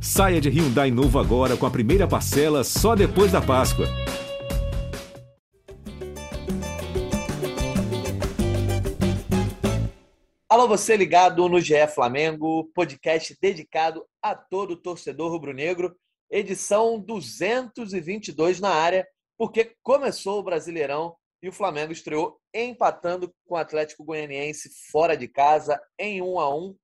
[0.00, 3.86] Saia de Hyundai novo agora com a primeira parcela só depois da Páscoa.
[10.48, 15.96] Alô, você ligado no GE Flamengo, podcast dedicado a todo torcedor rubro-negro,
[16.30, 19.06] edição 222 na área,
[19.36, 25.28] porque começou o Brasileirão e o Flamengo estreou empatando com o Atlético Goianiense fora de
[25.28, 26.76] casa em 1 a 1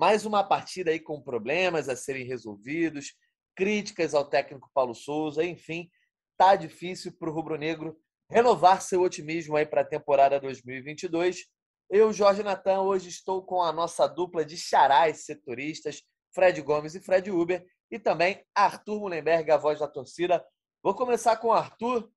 [0.00, 3.12] mais uma partida aí com problemas a serem resolvidos,
[3.54, 5.90] críticas ao técnico Paulo Souza, enfim,
[6.38, 7.94] tá difícil para o rubro-negro
[8.30, 11.44] renovar seu otimismo aí para a temporada 2022.
[11.90, 16.00] Eu, Jorge Natan, hoje estou com a nossa dupla de charás setoristas,
[16.34, 20.42] Fred Gomes e Fred Uber, e também Arthur Mullenberg, a voz da torcida.
[20.82, 22.10] Vou começar com o Arthur.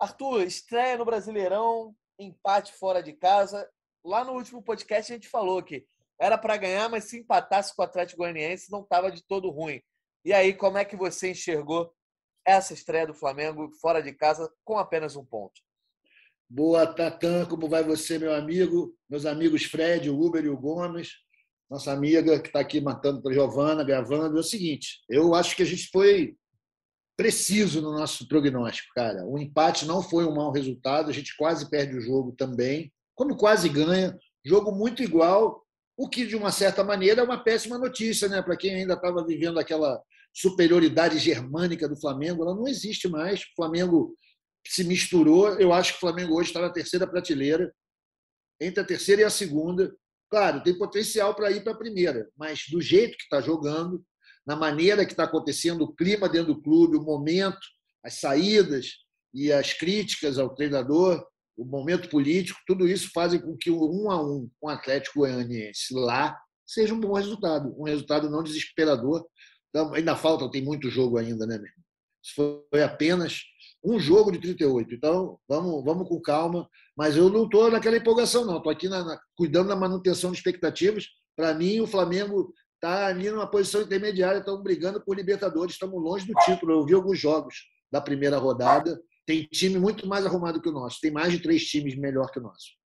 [0.00, 3.70] Arthur, estreia no Brasileirão, empate fora de casa.
[4.02, 5.86] Lá no último podcast a gente falou que
[6.20, 9.80] era para ganhar, mas se empatasse com o Atlético Goianiense não estava de todo ruim.
[10.24, 11.92] E aí, como é que você enxergou
[12.44, 15.60] essa estreia do Flamengo fora de casa com apenas um ponto?
[16.48, 18.94] Boa, Tatan, como vai você, meu amigo?
[19.08, 21.10] Meus amigos Fred, o Uber e o Gomes,
[21.68, 24.36] nossa amiga que está aqui matando para a Giovana, gravando.
[24.36, 26.36] É o seguinte, eu acho que a gente foi
[27.16, 29.24] preciso no nosso prognóstico, cara.
[29.26, 33.36] O empate não foi um mau resultado, a gente quase perde o jogo também, como
[33.36, 34.16] quase ganha.
[34.44, 35.65] Jogo muito igual,
[35.96, 38.42] o que, de uma certa maneira, é uma péssima notícia né?
[38.42, 40.00] para quem ainda estava vivendo aquela
[40.32, 42.42] superioridade germânica do Flamengo.
[42.42, 43.40] Ela não existe mais.
[43.40, 44.14] O Flamengo
[44.66, 45.58] se misturou.
[45.58, 47.74] Eu acho que o Flamengo hoje está na terceira prateleira,
[48.60, 49.94] entre a terceira e a segunda.
[50.28, 54.04] Claro, tem potencial para ir para a primeira, mas do jeito que está jogando,
[54.46, 57.58] na maneira que está acontecendo, o clima dentro do clube, o momento,
[58.04, 58.90] as saídas
[59.32, 61.24] e as críticas ao treinador,
[61.56, 65.20] o momento político, tudo isso fazem com que o um a um com o Atlético
[65.20, 69.24] Goianiense lá seja um bom resultado, um resultado não desesperador.
[69.70, 71.70] Então, ainda falta, tem muito jogo ainda, né, meu?
[72.22, 72.34] Isso
[72.70, 73.42] foi apenas
[73.84, 74.94] um jogo de 38.
[74.94, 76.68] Então, vamos, vamos com calma.
[76.96, 78.56] Mas eu não estou naquela empolgação, não.
[78.56, 81.06] Estou aqui na, na, cuidando da manutenção de expectativas.
[81.36, 86.26] Para mim, o Flamengo está ali numa posição intermediária, estamos brigando por Libertadores, estamos longe
[86.26, 86.72] do título.
[86.72, 87.54] Eu vi alguns jogos
[87.92, 91.00] da primeira rodada tem time muito mais arrumado que o nosso.
[91.00, 92.76] Tem mais de três times melhor que o nosso.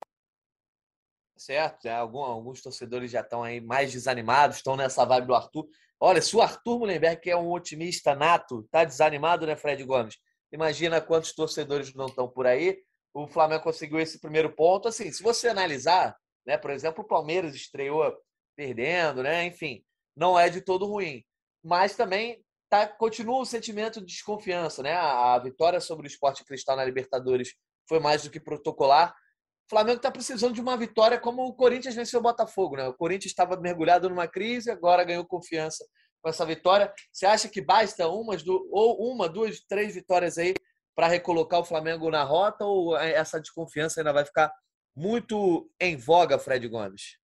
[1.36, 5.68] Certo, algum, alguns torcedores já estão aí mais desanimados, estão nessa vibe do Arthur.
[5.98, 10.16] Olha, se o Arthur Mullenberg, que é um otimista nato, está desanimado, né, Fred Gomes?
[10.52, 12.82] Imagina quantos torcedores não estão por aí.
[13.14, 14.88] O Flamengo conseguiu esse primeiro ponto.
[14.88, 18.14] Assim, se você analisar, né, por exemplo, o Palmeiras estreou
[18.56, 19.44] perdendo, né?
[19.44, 19.84] Enfim,
[20.16, 21.24] não é de todo ruim.
[21.62, 24.94] Mas também tá, continua o sentimento de desconfiança, né?
[24.94, 27.54] A, vitória sobre o Esporte Cristal na Libertadores
[27.88, 29.10] foi mais do que protocolar.
[29.10, 32.88] O Flamengo está precisando de uma vitória como o Corinthians venceu o Botafogo, né?
[32.88, 35.84] O Corinthians estava mergulhado numa crise, agora ganhou confiança
[36.22, 36.92] com essa vitória.
[37.12, 40.54] Você acha que basta umas, ou uma, duas, três vitórias aí
[40.94, 44.52] para recolocar o Flamengo na rota ou essa desconfiança ainda vai ficar
[44.94, 47.18] muito em voga, Fred Gomes?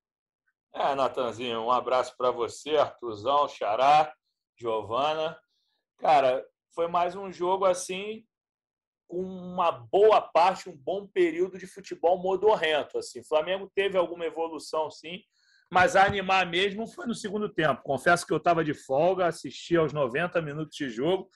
[0.74, 4.12] É, Natanzinho, um abraço para você, Artuzão, Xará.
[4.58, 5.38] Giovana.
[5.98, 6.44] Cara,
[6.74, 8.24] foi mais um jogo assim
[9.08, 12.98] com uma boa parte, um bom período de futebol modorrento.
[12.98, 15.22] Assim, o Flamengo teve alguma evolução, sim,
[15.70, 17.82] mas a animar mesmo foi no segundo tempo.
[17.82, 21.28] Confesso que eu estava de folga, assisti aos 90 minutos de jogo,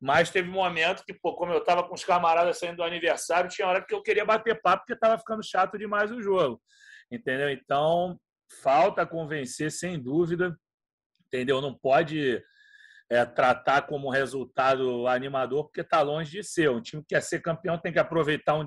[0.00, 3.50] mas teve um momento que, pô, como eu estava com os camaradas saindo do aniversário,
[3.50, 6.62] tinha hora que eu queria bater papo porque estava ficando chato demais o jogo.
[7.10, 7.50] Entendeu?
[7.50, 8.18] Então,
[8.62, 10.56] falta convencer, sem dúvida.
[11.26, 11.60] Entendeu?
[11.60, 12.42] Não pode
[13.10, 16.70] é, tratar como resultado animador, porque está longe de ser.
[16.70, 18.66] Um time que quer ser campeão tem que aproveitar um,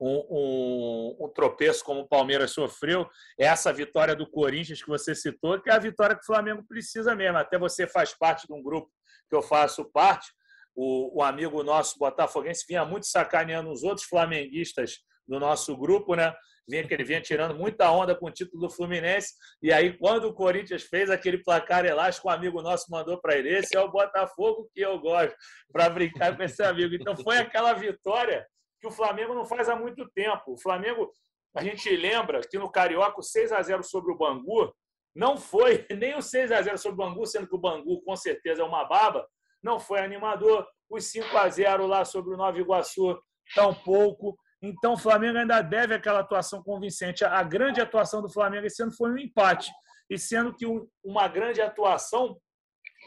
[0.00, 3.08] um, um, tropeço como o Palmeiras sofreu.
[3.38, 7.14] Essa vitória do Corinthians que você citou, que é a vitória que o Flamengo precisa
[7.14, 7.38] mesmo.
[7.38, 8.90] Até você faz parte de um grupo
[9.28, 10.32] que eu faço parte.
[10.74, 16.34] O, o amigo nosso botafoguense vinha muito sacaneando os outros flamenguistas do nosso grupo, né?
[16.68, 19.34] Vinha que ele vinha tirando muita onda com o título do Fluminense.
[19.62, 23.56] E aí, quando o Corinthians fez aquele placar elástico, um amigo nosso mandou para ele:
[23.56, 25.34] esse é o Botafogo que eu gosto,
[25.72, 26.94] para brincar com esse amigo.
[26.94, 28.46] Então, foi aquela vitória
[28.80, 30.52] que o Flamengo não faz há muito tempo.
[30.52, 31.10] O Flamengo,
[31.56, 34.72] a gente lembra que no Carioca, o 6 a 0 sobre o Bangu
[35.14, 38.14] não foi nem o 6 a 0 sobre o Bangu, sendo que o Bangu com
[38.16, 39.26] certeza é uma baba,
[39.62, 40.66] não foi animador.
[40.88, 43.18] Os 5 a 0 lá sobre o Nova Iguaçu,
[43.54, 44.38] tampouco.
[44.62, 47.24] Então, o Flamengo ainda deve aquela atuação convincente.
[47.24, 49.70] A grande atuação do Flamengo esse ano foi um empate,
[50.08, 50.66] e sendo que
[51.04, 52.40] uma grande atuação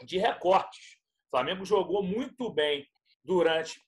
[0.04, 0.98] de recortes.
[1.26, 2.86] O Flamengo jogou muito bem
[3.24, 3.80] durante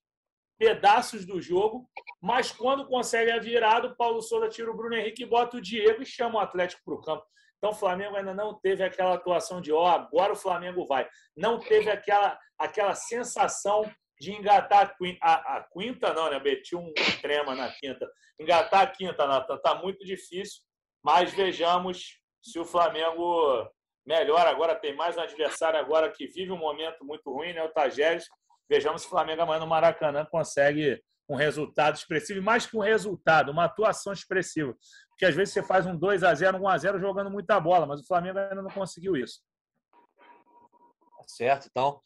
[0.58, 1.88] pedaços do jogo,
[2.20, 6.02] mas quando consegue a virada, o Paulo Souza tira o Bruno Henrique, bota o Diego
[6.02, 7.24] e chama o Atlético para o campo.
[7.58, 11.08] Então o Flamengo ainda não teve aquela atuação de ó, oh, agora o Flamengo vai.
[11.36, 13.82] Não teve aquela, aquela sensação
[14.22, 16.38] de engatar a quinta, a, a quinta não, né?
[16.38, 18.08] Meti um trema na quinta.
[18.40, 20.62] Engatar a quinta, Natan, tá muito difícil,
[21.02, 23.68] mas vejamos se o Flamengo
[24.06, 24.48] melhora.
[24.48, 27.64] Agora tem mais um adversário agora que vive um momento muito ruim, né?
[27.64, 28.28] O Tajeres.
[28.70, 33.50] Vejamos se o Flamengo amanhã no Maracanã consegue um resultado expressivo, mais que um resultado,
[33.50, 34.72] uma atuação expressiva.
[35.08, 37.86] Porque às vezes você faz um 2 a 0 1 a 0 jogando muita bola,
[37.86, 39.40] mas o Flamengo ainda não conseguiu isso.
[39.92, 42.00] Tá certo, então.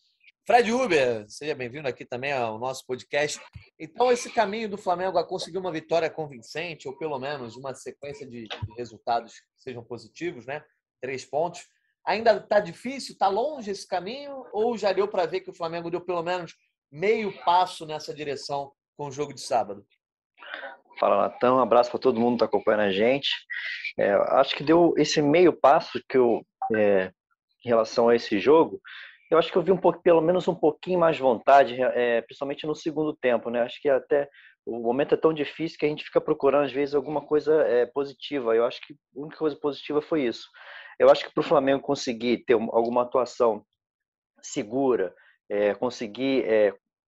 [0.47, 3.41] Fred Uber, seja bem-vindo aqui também ao nosso podcast.
[3.77, 8.25] Então, esse caminho do Flamengo a conseguir uma vitória convincente, ou pelo menos uma sequência
[8.25, 8.47] de,
[8.77, 10.63] resultados que sejam positivos, né?
[11.01, 11.67] Três pontos.
[12.07, 13.15] Ainda está difícil?
[13.15, 14.47] Está longe esse caminho?
[14.53, 16.55] Ou já deu para ver que o Flamengo deu pelo menos
[16.93, 19.85] meio passo nessa direção com o jogo de sábado?
[21.01, 21.57] Fala, Natão.
[21.57, 23.31] Um abraço para todo mundo que está acompanhando a gente.
[23.99, 27.11] É, acho que deu esse meio passo que eu, é,
[27.65, 28.81] em relação a esse jogo,
[29.31, 32.67] eu acho que eu vi um pouco, pelo menos um pouquinho mais vontade, é, principalmente
[32.67, 33.63] no segundo tempo, né?
[33.63, 34.29] Acho que até
[34.65, 37.87] o momento é tão difícil que a gente fica procurando às vezes alguma coisa é,
[37.87, 38.55] positiva.
[38.55, 40.49] Eu acho que a única coisa positiva foi isso.
[40.99, 43.65] Eu acho que para o Flamengo conseguir ter alguma atuação
[44.41, 45.15] segura,
[45.51, 46.45] é, conseguir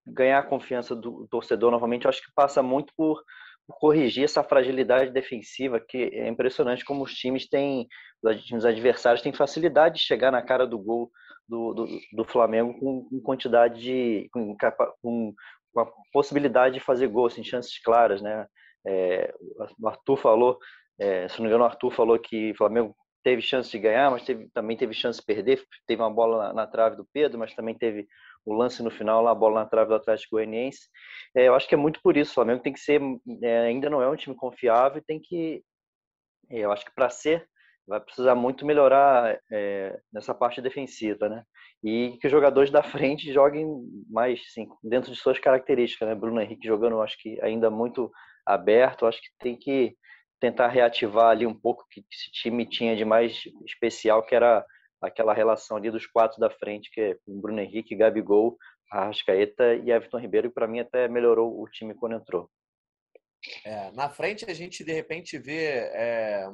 [0.06, 3.22] ganhar a confiança do torcedor novamente, eu acho que passa muito por,
[3.68, 7.86] corrigir essa fragilidade defensiva, que é impressionante como os times têm,
[8.52, 11.10] os adversários têm facilidade de chegar na cara do gol
[11.48, 14.28] do, do, do Flamengo com, com, quantidade de.
[14.32, 14.56] Com,
[15.02, 15.34] com,
[15.76, 18.46] a possibilidade de fazer gol, assim, chances claras, né?
[18.86, 19.32] É,
[19.78, 20.58] o Arthur falou,
[20.98, 24.10] é, se não me engano, o Arthur falou que o Flamengo teve chance de ganhar,
[24.10, 25.62] mas teve, também teve chance de perder.
[25.86, 28.08] Teve uma bola na, na, trave do Pedro, mas também teve
[28.44, 30.88] o lance no final, lá, a bola na trave do Atlético Goianiense.
[31.36, 32.30] É, eu acho que é muito por isso.
[32.32, 33.00] O Flamengo tem que ser,
[33.42, 35.62] é, ainda não é um time confiável, tem que,
[36.50, 37.46] é, eu acho que para ser
[37.88, 41.42] vai precisar muito melhorar é, nessa parte defensiva, né?
[41.82, 43.66] E que os jogadores da frente joguem
[44.10, 46.14] mais, sim, dentro de suas características, né?
[46.14, 48.12] Bruno Henrique jogando, acho que ainda muito
[48.44, 49.96] aberto, acho que tem que
[50.38, 54.64] tentar reativar ali um pouco que esse time tinha de mais especial, que era
[55.00, 58.56] aquela relação ali dos quatro da frente, que é o Bruno Henrique, Gabigol,
[58.90, 62.50] Arrascaeta e Everton Ribeiro, que para mim até melhorou o time quando entrou.
[63.64, 66.48] É, na frente a gente de repente vê é,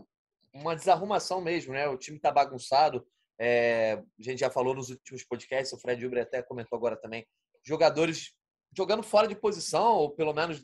[0.54, 1.88] uma desarrumação mesmo, né?
[1.88, 3.06] O time está bagunçado.
[3.38, 7.26] É, a gente já falou nos últimos podcasts, o Fred Uber até comentou agora também.
[7.64, 8.32] Jogadores
[8.76, 10.62] jogando fora de posição, ou pelo menos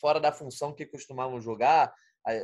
[0.00, 1.92] fora da função que costumavam jogar.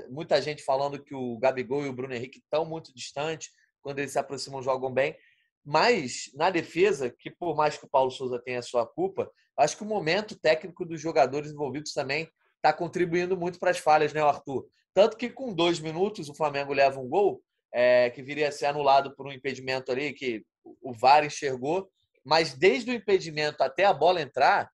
[0.09, 3.51] Muita gente falando que o Gabigol e o Bruno Henrique estão muito distantes.
[3.83, 5.17] Quando eles se aproximam, jogam bem.
[5.65, 9.77] Mas na defesa, que por mais que o Paulo Souza tenha a sua culpa, acho
[9.77, 14.21] que o momento técnico dos jogadores envolvidos também está contribuindo muito para as falhas, né,
[14.21, 14.67] Arthur?
[14.95, 17.43] Tanto que com dois minutos o Flamengo leva um gol,
[17.73, 20.45] é, que viria a ser anulado por um impedimento ali que
[20.81, 21.91] o VAR enxergou,
[22.25, 24.71] mas desde o impedimento até a bola entrar,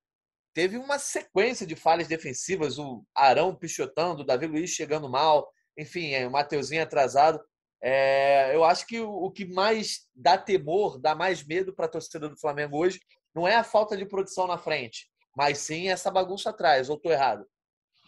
[0.53, 6.13] teve uma sequência de falhas defensivas, o Arão pichotando, o Davi Luiz chegando mal, enfim,
[6.13, 7.41] é, o Mateuzinho atrasado.
[7.81, 11.89] É, eu acho que o, o, que mais dá temor, dá mais medo para a
[11.89, 13.01] torcida do Flamengo hoje,
[13.33, 16.89] não é a falta de produção na frente, mas sim essa bagunça atrás.
[16.89, 17.45] Ou estou errado?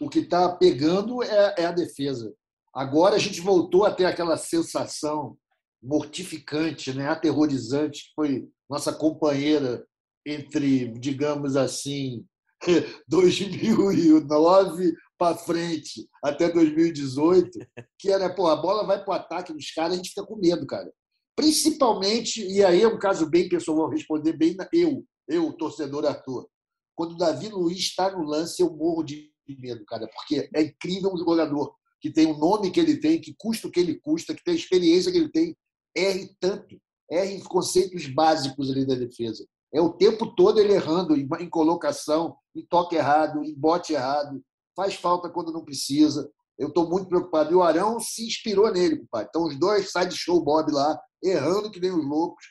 [0.00, 2.34] O que está pegando é, é, a defesa.
[2.74, 5.36] Agora a gente voltou a ter aquela sensação
[5.82, 7.08] mortificante, né?
[7.08, 9.84] aterrorizante, que foi nossa companheira
[10.26, 12.24] entre, digamos assim,
[13.06, 17.50] 2009 para frente até 2018,
[17.98, 20.36] que era, pô, a bola vai para o ataque dos caras, a gente fica com
[20.36, 20.90] medo, cara.
[21.36, 26.48] Principalmente, e aí é um caso bem pessoal, vou responder bem eu, eu, torcedor ator.
[26.96, 31.12] Quando o Davi Luiz está no lance, eu morro de medo, cara, porque é incrível
[31.12, 34.34] um jogador que tem o nome que ele tem, que custa o que ele custa,
[34.34, 35.56] que tem a experiência que ele tem,
[35.94, 36.78] erre tanto,
[37.10, 39.46] erre em conceitos básicos ali da defesa.
[39.72, 44.40] É o tempo todo ele errando em colocação, em toque errado, em bote errado,
[44.76, 46.30] faz falta quando não precisa.
[46.58, 47.52] Eu estou muito preocupado.
[47.52, 49.26] E o Arão se inspirou nele, pai.
[49.28, 52.44] Então, os dois saem de show Bob lá, errando que nem os loucos.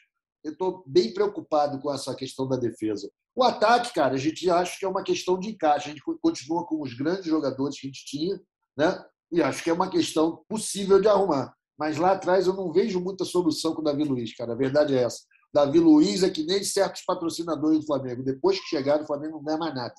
[0.44, 3.10] Eu estou bem preocupado com essa questão da defesa.
[3.36, 5.90] O ataque, cara, a gente acha que é uma questão de encaixe.
[5.90, 8.40] A gente continua com os grandes jogadores que a gente tinha,
[8.78, 9.04] né?
[9.32, 11.54] E acho que é uma questão possível de arrumar.
[11.78, 14.54] Mas lá atrás eu não vejo muita solução com o Davi Luiz, cara.
[14.54, 15.22] A verdade é essa.
[15.54, 18.24] Davi Luiz é que nem certos patrocinadores do Flamengo.
[18.24, 19.94] Depois que chegaram, o Flamengo não ganha mais nada.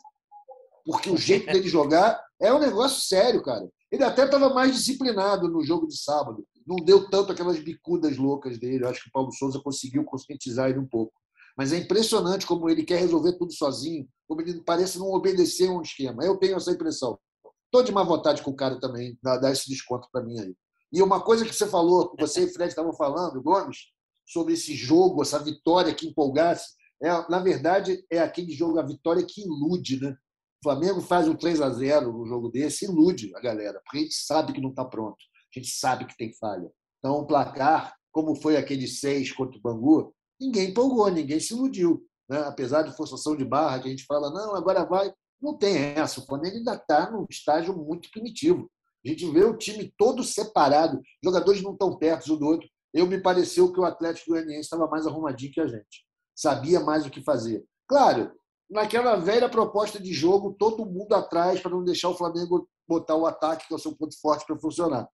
[0.85, 3.69] Porque o jeito dele jogar é um negócio sério, cara.
[3.91, 6.45] Ele até estava mais disciplinado no jogo de sábado.
[6.67, 8.85] Não deu tanto aquelas bicudas loucas dele.
[8.85, 11.13] Eu acho que o Paulo Souza conseguiu conscientizar ele um pouco.
[11.57, 15.73] Mas é impressionante como ele quer resolver tudo sozinho, como ele parece não obedecer a
[15.73, 16.25] um esquema.
[16.25, 17.19] Eu tenho essa impressão.
[17.67, 20.55] Estou de má vontade com o cara também, dar esse desconto para mim aí.
[20.93, 23.93] E uma coisa que você falou, que você e Fred estavam falando, Gomes,
[24.25, 29.25] sobre esse jogo, essa vitória que empolgasse, é, na verdade, é aquele jogo, a vitória
[29.27, 30.17] que ilude, né?
[30.65, 34.01] O Flamengo faz um 3 a 0 no jogo desse, ilude a galera, porque a
[34.01, 35.19] gente sabe que não está pronto,
[35.55, 36.71] a gente sabe que tem falha.
[36.99, 42.03] Então, o placar, como foi aquele 6 contra o Bangu, ninguém empolgou, ninguém se iludiu.
[42.31, 42.39] Né?
[42.47, 45.13] Apesar de forçação de barra, que a gente fala, não, agora vai.
[45.39, 46.21] Não tem essa.
[46.21, 48.71] O Flamengo ainda está num estágio muito primitivo.
[49.05, 52.67] A gente vê o time todo separado, jogadores não estão perto um do outro.
[52.95, 57.05] Eu me pareceu que o Atlético Goianiense estava mais arrumadinho que a gente, sabia mais
[57.05, 57.63] o que fazer.
[57.87, 58.33] Claro,
[58.75, 63.25] naquela velha proposta de jogo, todo mundo atrás para não deixar o Flamengo botar o
[63.25, 65.09] ataque, que é o seu ponto forte, para funcionar.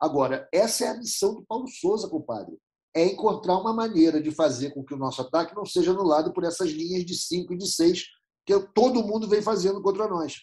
[0.00, 2.58] Agora, essa é a missão do Paulo Souza, compadre.
[2.92, 6.42] É encontrar uma maneira de fazer com que o nosso ataque não seja anulado por
[6.42, 8.02] essas linhas de 5 e de 6
[8.44, 10.34] que todo mundo vem fazendo contra nós.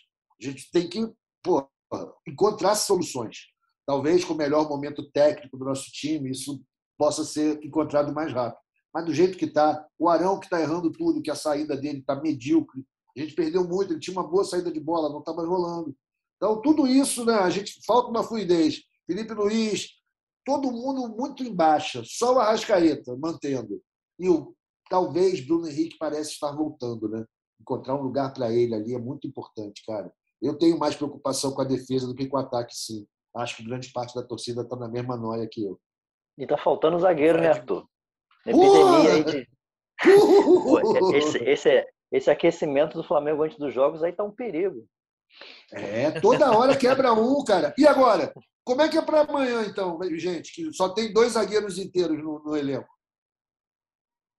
[0.41, 1.05] A gente tem que
[1.43, 1.69] pô,
[2.25, 3.47] encontrar soluções.
[3.85, 6.63] Talvez com o melhor momento técnico do nosso time, isso
[6.97, 8.60] possa ser encontrado mais rápido.
[8.93, 11.99] Mas do jeito que está, o Arão que está errando tudo, que a saída dele
[11.99, 12.83] está medíocre,
[13.15, 15.95] a gente perdeu muito, ele tinha uma boa saída de bola, não estava rolando.
[16.37, 18.81] Então, tudo isso, né, a gente falta uma fluidez.
[19.05, 19.89] Felipe Luiz,
[20.45, 23.81] todo mundo muito em baixa, só o Arrascaeta mantendo.
[24.17, 24.55] E o
[24.89, 27.25] talvez Bruno Henrique parece estar voltando, né?
[27.59, 30.11] Encontrar um lugar para ele ali é muito importante, cara.
[30.41, 33.05] Eu tenho mais preocupação com a defesa do que com o ataque, sim.
[33.35, 35.79] Acho que grande parte da torcida está na mesma noia que eu.
[36.37, 37.85] E tá faltando zagueiro, né, Arthur?
[38.45, 39.47] Epidemia aí de...
[41.17, 44.87] esse, esse, esse aquecimento do Flamengo antes dos jogos aí tá um perigo.
[45.71, 47.73] É, toda hora quebra um, cara.
[47.77, 48.33] E agora?
[48.63, 50.53] Como é que é para amanhã, então, gente?
[50.53, 52.89] Que só tem dois zagueiros inteiros no, no elenco.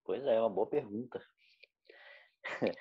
[0.04, 1.20] Pois é, é uma boa pergunta.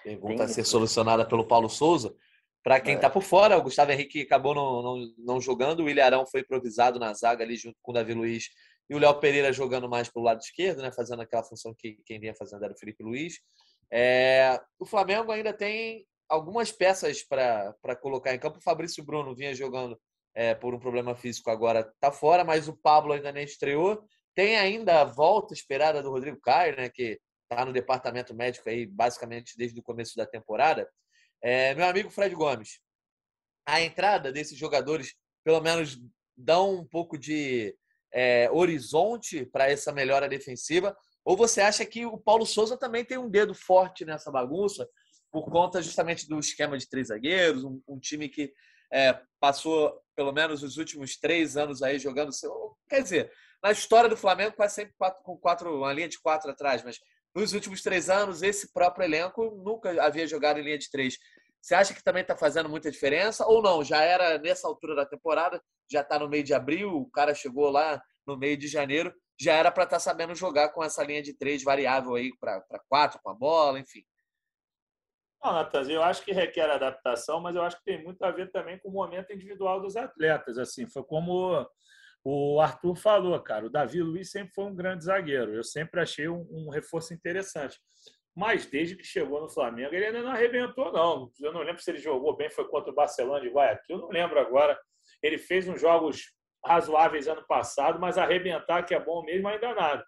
[0.03, 0.45] Pergunta tem...
[0.45, 2.15] a ser solucionada pelo Paulo Souza.
[2.63, 3.09] Para quem está é.
[3.09, 6.99] por fora, o Gustavo Henrique acabou não, não, não jogando, o William Arão foi improvisado
[6.99, 8.49] na zaga ali junto com o Davi Luiz
[8.91, 12.19] e o Léo Pereira jogando mais pelo lado esquerdo, né, fazendo aquela função que quem
[12.19, 13.39] vinha fazendo era o Felipe Luiz.
[13.89, 18.57] É, o Flamengo ainda tem algumas peças para colocar em campo.
[18.57, 19.98] O Fabrício Bruno vinha jogando
[20.36, 24.03] é, por um problema físico agora, está fora, mas o Pablo ainda nem estreou.
[24.36, 27.17] Tem ainda a volta esperada do Rodrigo Caio, né, que
[27.50, 30.86] está no departamento médico aí basicamente desde o começo da temporada.
[31.41, 32.81] É, meu amigo Fred Gomes,
[33.65, 35.98] a entrada desses jogadores, pelo menos,
[36.36, 37.74] dão um pouco de
[38.13, 40.95] é, horizonte para essa melhora defensiva?
[41.23, 44.87] Ou você acha que o Paulo Souza também tem um dedo forte nessa bagunça,
[45.31, 48.51] por conta justamente do esquema de três zagueiros, um, um time que
[48.91, 52.31] é, passou pelo menos os últimos três anos aí jogando.
[52.89, 53.31] Quer dizer,
[53.63, 56.99] na história do Flamengo, quase sempre quatro, com quatro, uma linha de quatro atrás, mas
[57.33, 61.17] nos últimos três anos, esse próprio elenco nunca havia jogado em linha de três.
[61.61, 63.83] Você acha que também está fazendo muita diferença ou não?
[63.83, 67.69] Já era nessa altura da temporada, já está no meio de abril, o cara chegou
[67.69, 71.21] lá no meio de janeiro, já era para estar tá sabendo jogar com essa linha
[71.21, 74.03] de três variável aí para quatro com a bola, enfim.
[75.43, 78.51] Não, Natanzinho, eu acho que requer adaptação, mas eu acho que tem muito a ver
[78.51, 80.59] também com o momento individual dos atletas.
[80.59, 81.67] Assim, foi como
[82.23, 83.65] o Arthur falou, cara.
[83.65, 85.55] O Davi Luiz sempre foi um grande zagueiro.
[85.55, 87.79] Eu sempre achei um, um reforço interessante.
[88.35, 91.31] Mas desde que chegou no Flamengo, ele ainda não arrebentou, não.
[91.39, 94.39] Eu não lembro se ele jogou bem, foi contra o Barcelona de Guayaquil, não lembro
[94.39, 94.79] agora.
[95.21, 96.33] Ele fez uns jogos
[96.65, 100.05] razoáveis ano passado, mas arrebentar que é bom mesmo ainda nada.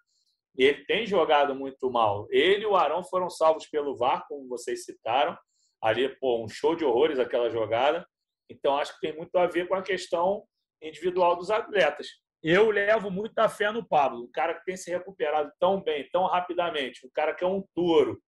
[0.56, 2.26] Ele tem jogado muito mal.
[2.30, 5.36] Ele e o Arão foram salvos pelo VAR, como vocês citaram.
[5.82, 8.06] Ali, pô, um show de horrores aquela jogada.
[8.48, 10.44] Então, acho que tem muito a ver com a questão
[10.80, 12.08] individual dos atletas.
[12.46, 16.26] Eu levo muita fé no Pablo, um cara que tem se recuperado tão bem, tão
[16.26, 18.20] rapidamente, um cara que é um touro.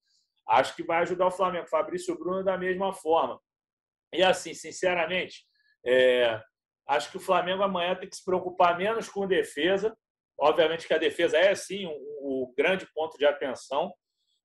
[0.48, 1.68] Acho que vai ajudar o Flamengo.
[1.68, 3.38] Fabrício Bruno da mesma forma.
[4.14, 5.44] E assim, sinceramente,
[5.84, 6.40] é,
[6.88, 9.94] acho que o Flamengo amanhã tem que se preocupar menos com defesa.
[10.40, 13.92] Obviamente que a defesa é sim o um, um grande ponto de atenção,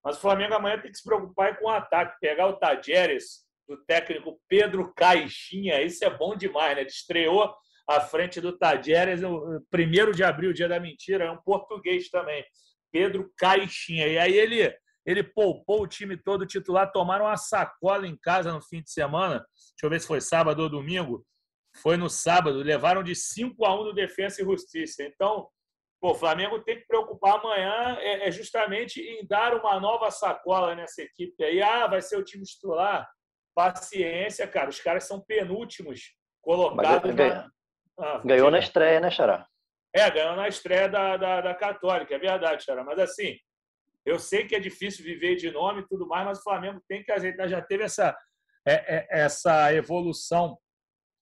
[0.04, 3.78] mas o Flamengo amanhã tem que se preocupar com o ataque, pegar o Tajeres do
[3.86, 6.82] técnico Pedro Caixinha, isso é bom demais, né?
[6.82, 7.56] Ele estreou
[7.98, 12.43] à frente do Tajeres, no primeiro de abril, dia da mentira, é um português também,
[12.91, 14.07] Pedro Caixinha.
[14.07, 14.74] E aí ele
[15.05, 19.39] ele poupou o time todo titular, tomaram uma sacola em casa no fim de semana.
[19.39, 21.25] Deixa eu ver se foi sábado ou domingo.
[21.77, 25.03] Foi no sábado, levaram de 5 a 1 do Defensa e Justiça.
[25.03, 25.48] Então,
[26.00, 30.75] pô, o Flamengo tem que preocupar amanhã é, é, justamente em dar uma nova sacola
[30.75, 31.62] nessa equipe aí.
[31.62, 33.10] Ah, vai ser o time titular.
[33.55, 34.69] Paciência, cara.
[34.69, 37.15] Os caras são penúltimos colocados.
[37.15, 37.50] na...
[38.00, 39.48] Ah, ganhou na estreia, né, Xará?
[39.93, 42.83] É, ganhou na estreia da, da, da Católica, é verdade, Xará.
[42.83, 43.38] Mas assim,
[44.05, 47.03] eu sei que é difícil viver de nome e tudo mais, mas o Flamengo tem
[47.03, 47.48] que ajeitar.
[47.48, 48.17] Já teve essa,
[48.65, 50.57] é, é, essa evolução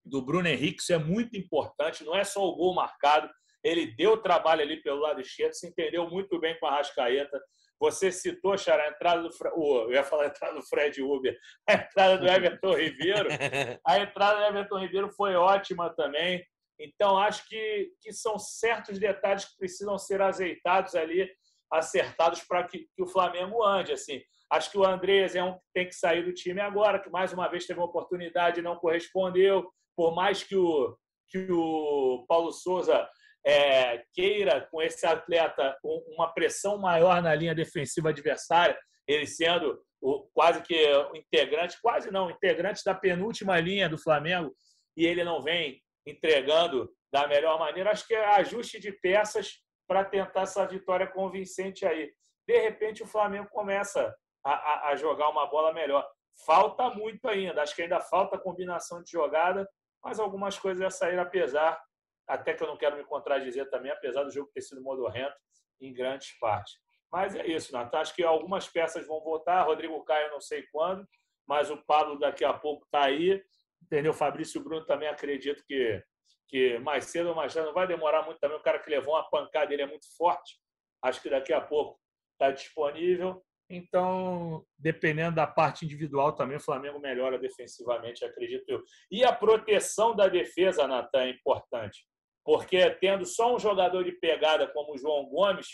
[0.06, 2.04] do Bruno Henrique, isso é muito importante.
[2.04, 3.30] Não é só o gol marcado,
[3.64, 7.40] Ele deu trabalho ali pelo lado esquerdo, se entendeu muito bem com a Rascaeta.
[7.80, 9.30] Você citou, Xará, a entrada do.
[9.56, 13.30] Oh, eu ia falar a entrada do Fred Uber, a entrada do Everton Ribeiro.
[13.86, 16.46] A entrada do Everton Ribeiro foi ótima também.
[16.80, 21.30] Então, acho que, que são certos detalhes que precisam ser azeitados ali,
[21.72, 23.92] acertados para que, que, o Flamengo ande.
[23.92, 24.22] Assim.
[24.50, 27.34] Acho que o Andrés é um que tem que sair do time agora, que mais
[27.34, 29.70] uma vez teve uma oportunidade e não correspondeu.
[29.96, 33.08] Por mais que o, que o Paulo Souza
[33.46, 40.30] é, queira com esse atleta uma pressão maior na linha defensiva adversária, ele sendo o,
[40.34, 44.54] quase que o integrante, quase não, integrante da penúltima linha do Flamengo,
[44.96, 50.06] e ele não vem entregando da melhor maneira, acho que é ajuste de peças para
[50.06, 52.12] tentar essa vitória convincente aí.
[52.48, 56.08] De repente, o Flamengo começa a, a, a jogar uma bola melhor.
[56.46, 59.68] Falta muito ainda, acho que ainda falta combinação de jogada,
[60.04, 61.80] mas algumas coisas a sair apesar
[62.28, 65.36] até que eu não quero me contradizer também, apesar do jogo ter sido modorrento
[65.82, 66.76] em grandes partes.
[67.12, 67.98] Mas é isso, Natan.
[67.98, 69.64] Acho que algumas peças vão voltar.
[69.64, 71.08] Rodrigo Caio, não sei quando,
[71.48, 73.44] mas o Pablo daqui a pouco está aí.
[73.82, 74.14] Entendeu?
[74.14, 76.04] Fabrício Bruno também acredito que,
[76.48, 78.58] que mais cedo ou mais tarde não vai demorar muito também.
[78.58, 80.60] O cara que levou uma pancada, ele é muito forte.
[81.04, 82.00] Acho que daqui a pouco
[82.34, 83.44] está disponível.
[83.70, 88.84] Então, dependendo da parte individual também, o Flamengo melhora defensivamente, acredito eu.
[89.12, 92.04] E a proteção da defesa, Natan, é importante
[92.50, 95.68] porque tendo só um jogador de pegada como o João Gomes,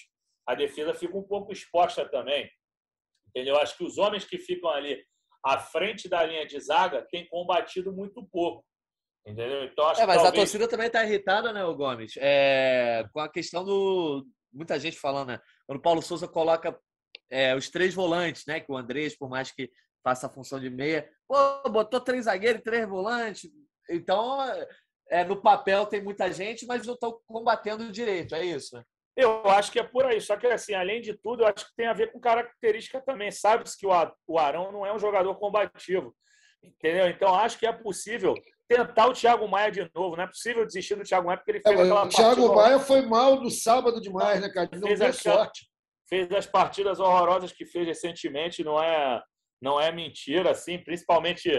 [0.46, 2.52] a defesa fica um pouco exposta também.
[3.30, 3.56] Entendeu?
[3.56, 5.02] Acho que os homens que ficam ali
[5.46, 8.66] à frente da linha de zaga têm combatido muito pouco.
[9.26, 9.64] Entendeu?
[9.66, 10.34] Então, acho é, mas talvez...
[10.34, 12.14] a torcida também está irritada, né, o Gomes?
[12.18, 14.26] É, com a questão do.
[14.52, 15.40] Muita gente falando, né?
[15.68, 16.78] Quando o Paulo Souza coloca
[17.30, 18.60] é, os três volantes, né?
[18.60, 19.70] Que o Andrés, por mais que
[20.04, 23.50] faça a função de meia, pô, botou três zagueiros, três volantes.
[23.90, 24.40] Então,
[25.10, 28.78] é, no papel tem muita gente, mas não estão combatendo direito, é isso?
[29.16, 30.20] Eu acho que é por aí.
[30.20, 33.32] Só que, assim, além de tudo, eu acho que tem a ver com característica também.
[33.32, 36.14] Sabe-se que o Arão não é um jogador combativo.
[36.62, 37.08] Entendeu?
[37.08, 38.34] Então, acho que é possível
[38.68, 40.16] tentar o Thiago Maia de novo.
[40.16, 42.80] Não é possível desistir do Thiago Maia porque ele fez é, aquela O Thiago Maia
[42.80, 44.70] foi mal no sábado demais, né, cara?
[44.74, 45.70] Não fez deu sorte.
[46.10, 49.22] Fez as partidas horrorosas que fez recentemente, não é,
[49.62, 51.50] não é mentira, assim, principalmente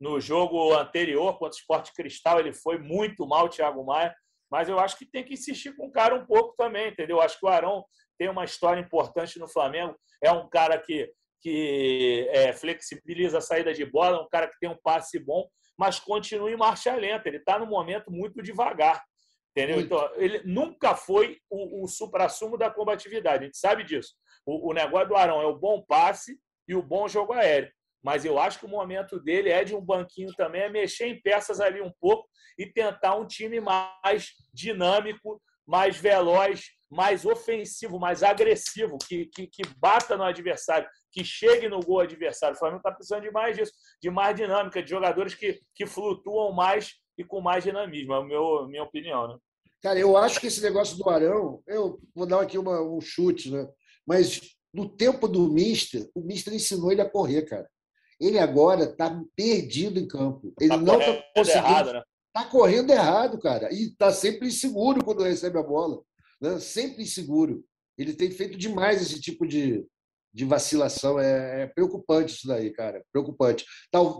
[0.00, 4.14] no jogo anterior contra o Sport Cristal, ele foi muito mal, o Thiago Maia.
[4.50, 7.20] Mas eu acho que tem que insistir com o cara um pouco também, entendeu?
[7.20, 7.84] Acho que o Arão
[8.18, 9.96] tem uma história importante no Flamengo.
[10.22, 14.68] É um cara que, que é, flexibiliza a saída de bola, um cara que tem
[14.68, 17.28] um passe bom, mas continua em marcha lenta.
[17.28, 19.02] Ele está no momento muito devagar.
[19.56, 19.80] Entendeu?
[19.80, 23.42] Então, ele nunca foi o, o supra-sumo da combatividade.
[23.42, 24.14] A gente sabe disso.
[24.46, 28.24] O, o negócio do Arão é o bom passe e o bom jogo aéreo mas
[28.24, 31.60] eu acho que o momento dele é de um banquinho também, é mexer em peças
[31.60, 38.96] ali um pouco e tentar um time mais dinâmico, mais veloz, mais ofensivo, mais agressivo,
[39.06, 42.56] que, que, que bata no adversário, que chegue no gol adversário.
[42.56, 46.52] O Flamengo está precisando de mais disso, de mais dinâmica, de jogadores que, que flutuam
[46.52, 49.28] mais e com mais dinamismo, é a meu, minha opinião.
[49.28, 49.36] Né?
[49.82, 53.50] Cara, eu acho que esse negócio do Arão, eu vou dar aqui uma, um chute,
[53.50, 53.68] né?
[54.06, 54.40] mas
[54.72, 57.68] no tempo do Mister, o Mister ensinou ele a correr, cara.
[58.20, 60.52] Ele agora está perdido em campo.
[60.60, 61.68] Ele tá não está conseguindo.
[61.68, 62.02] Está né?
[62.32, 63.72] Tá correndo errado, cara.
[63.72, 66.00] E está sempre inseguro quando recebe a bola.
[66.40, 66.58] Né?
[66.58, 67.64] Sempre inseguro.
[67.96, 69.84] Ele tem feito demais esse tipo de,
[70.32, 71.18] de vacilação.
[71.18, 73.02] É, é preocupante isso daí, cara.
[73.12, 73.64] Preocupante.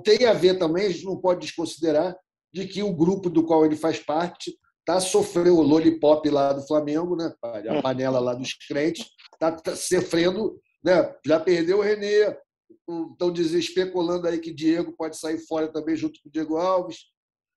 [0.04, 2.16] Tem a ver também, a gente não pode desconsiderar
[2.52, 6.66] de que o grupo do qual ele faz parte está sofrendo o lollipop lá do
[6.66, 7.30] Flamengo, né?
[7.42, 11.14] a panela lá dos crentes, está tá sofrendo, né?
[11.26, 12.34] já perdeu o Renê,
[12.70, 17.06] estão especulando aí que Diego pode sair fora também junto com o Diego Alves.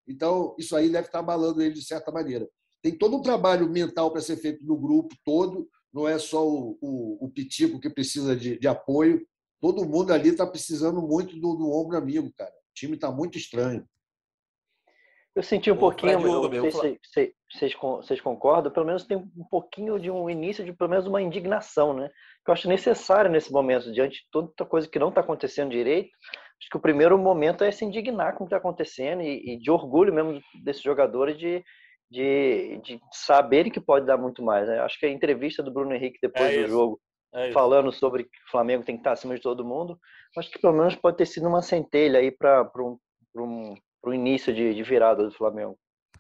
[0.08, 2.50] Então, isso aí deve estar abalando ele de certa maneira.
[2.82, 6.78] Tem todo um trabalho mental para ser feito no grupo todo, não é só o,
[6.82, 9.26] o, o Pitico que precisa de, de, apoio.
[9.60, 12.52] Todo mundo ali está precisando muito do, do ombro amigo, cara.
[12.52, 13.86] O time está muito estranho.
[15.34, 19.98] Eu senti um pouquinho, não sei se vocês, vocês concordam, pelo menos tem um pouquinho
[19.98, 22.10] de um início de pelo menos uma indignação, né?
[22.44, 26.10] Que eu acho necessário nesse momento, diante de toda coisa que não está acontecendo direito.
[26.60, 29.58] Acho que o primeiro momento é se indignar com o que está acontecendo e, e,
[29.58, 31.64] de orgulho mesmo desses jogadores de,
[32.10, 34.68] de, de saberem que pode dar muito mais.
[34.68, 34.80] Né?
[34.80, 37.00] Acho que a entrevista do Bruno Henrique depois é do jogo,
[37.34, 39.98] é falando sobre que o Flamengo tem que estar acima de todo mundo,
[40.38, 42.98] acho que pelo menos pode ter sido uma centelha aí para um,
[43.36, 45.78] um o início de, de, virada do Flamengo.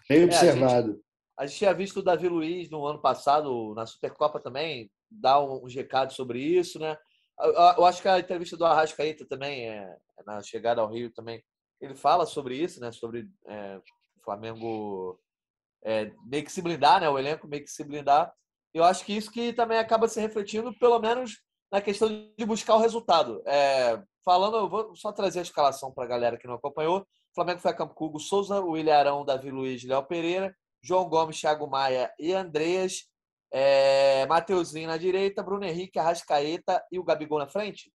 [0.07, 0.71] Bem observado.
[0.71, 1.03] É, a, gente,
[1.37, 5.73] a, gente, tinha visto o Davi Luiz no ano passado, na Supercopa também, dar uns
[5.73, 6.97] recados sobre isso, né?
[7.39, 11.43] Eu, eu acho que a entrevista do Arrascaeta também, é, na chegada ao Rio também,
[11.79, 12.91] ele fala sobre isso, né?
[12.91, 15.19] Sobre é, o Flamengo
[15.83, 17.09] é, meio que se blindar, né?
[17.09, 18.31] O elenco meio que se blindar.
[18.73, 21.41] Eu acho que isso que também acaba se refletindo, pelo menos
[21.71, 23.41] na questão de buscar o resultado.
[23.45, 27.05] É, falando, eu vou só trazer a escalação para a galera que não acompanhou.
[27.31, 31.07] O Flamengo foi a campo com Hugo Souza, o Ilharão, Davi Luiz, Léo Pereira, João
[31.07, 33.05] Gomes, Thiago Maia e Andreas,
[33.51, 37.91] é, Mateuzinho na direita, Bruno Henrique, Arrascaeta e o Gabigol na frente.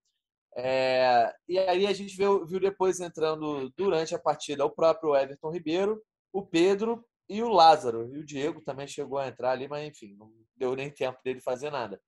[0.57, 5.51] É, e aí a gente viu, viu depois entrando durante a partida o próprio Everton
[5.51, 8.11] Ribeiro, o Pedro e o Lázaro.
[8.14, 11.40] E o Diego também chegou a entrar ali, mas enfim, não deu nem tempo dele
[11.40, 12.01] fazer nada.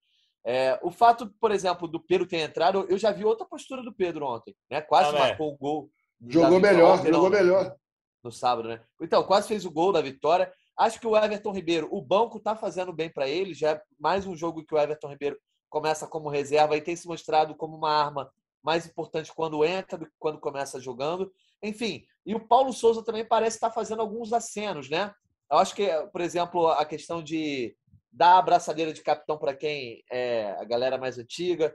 [0.47, 3.93] É, o fato, por exemplo, do Pedro ter entrado, eu já vi outra postura do
[3.93, 4.81] Pedro ontem, né?
[4.81, 5.91] Quase ah, marcou o gol.
[6.27, 7.77] Jogou melhor, jogou não, melhor.
[8.23, 8.81] No sábado, né?
[9.01, 10.53] Então, quase fez o gol da vitória.
[10.77, 13.55] Acho que o Everton Ribeiro, o banco tá fazendo bem para ele.
[13.55, 17.07] Já é mais um jogo que o Everton Ribeiro começa como reserva e tem se
[17.07, 18.31] mostrado como uma arma
[18.63, 21.33] mais importante quando entra do que quando começa jogando.
[21.63, 25.13] Enfim, e o Paulo Souza também parece estar fazendo alguns acenos, né?
[25.51, 27.77] Eu acho que, por exemplo, a questão de
[28.13, 31.75] dar a abraçadeira de capitão para quem é a galera mais antiga.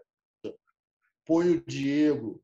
[1.25, 2.41] Põe o Diego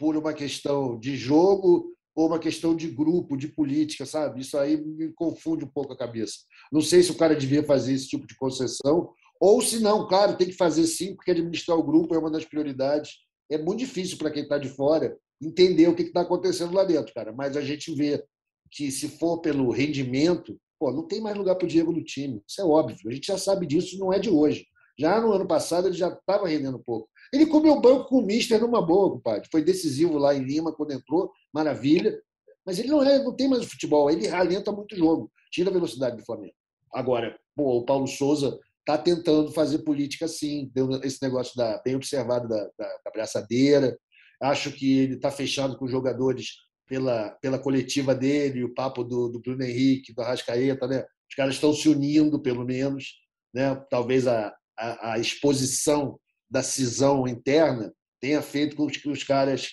[0.00, 4.40] por uma questão de jogo ou uma questão de grupo, de política, sabe?
[4.40, 6.38] Isso aí me confunde um pouco a cabeça.
[6.72, 10.36] Não sei se o cara devia fazer esse tipo de concessão ou se não, claro,
[10.36, 13.12] tem que fazer sim, porque administrar o grupo é uma das prioridades.
[13.50, 17.14] É muito difícil para quem está de fora entender o que está acontecendo lá dentro,
[17.14, 17.32] cara.
[17.32, 18.24] Mas a gente vê
[18.70, 22.42] que se for pelo rendimento, Pô, não tem mais lugar para o Diego no time.
[22.48, 22.96] Isso é óbvio.
[23.06, 24.66] A gente já sabe disso, não é de hoje.
[24.98, 27.09] Já no ano passado ele já estava rendendo pouco.
[27.32, 29.48] Ele comeu banco com o Mister numa boa, compadre.
[29.50, 32.20] Foi decisivo lá em Lima quando entrou, maravilha.
[32.64, 35.72] Mas ele não, é, não tem mais futebol, ele ralenta muito o jogo, tira a
[35.72, 36.54] velocidade do Flamengo.
[36.92, 41.94] Agora, pô, o Paulo Souza está tentando fazer política sim, deu esse negócio da, bem
[41.94, 43.96] observado da, da, da braçadeira.
[44.42, 46.48] Acho que ele está fechado com os jogadores
[46.86, 51.04] pela, pela coletiva dele, o papo do, do Bruno Henrique, do Arrascaeta, né?
[51.28, 53.20] Os caras estão se unindo, pelo menos,
[53.54, 53.74] né?
[53.88, 56.18] Talvez a, a, a exposição
[56.50, 59.70] da cisão interna tenha feito com que os caras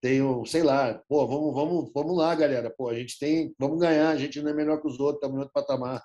[0.00, 4.10] tenham, sei lá, pô, vamos, vamos, vamos lá, galera, pô, a gente tem, vamos ganhar,
[4.10, 6.02] a gente não é melhor que os outros, estamos em outro patamar.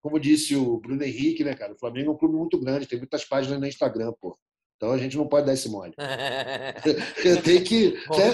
[0.00, 1.74] Como disse o Bruno Henrique, né, cara?
[1.74, 4.38] O Flamengo é um clube muito grande, tem muitas páginas no Instagram, pô.
[4.76, 5.94] Então a gente não pode dar esse mole.
[7.44, 7.92] tem, que,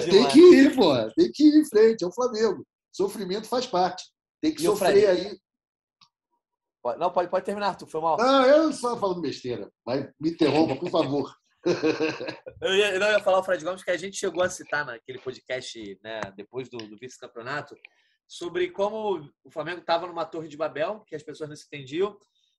[0.09, 1.11] tem que ir, pô.
[1.11, 2.03] Tem que ir em frente.
[2.03, 2.65] É o Flamengo.
[2.91, 4.05] Sofrimento faz parte.
[4.41, 5.37] Tem que e sofrer aí.
[6.97, 8.17] Não, pode, pode terminar, tu foi mal.
[8.17, 9.69] Não, eu só falando besteira.
[9.85, 11.33] Mas me interrompa, por favor.
[12.61, 15.19] eu, ia, eu ia falar o Fred Gomes que a gente chegou a citar naquele
[15.19, 17.75] podcast, né, depois do, do vice-campeonato,
[18.25, 22.17] sobre como o Flamengo estava numa torre de Babel, que as pessoas não se entendiam,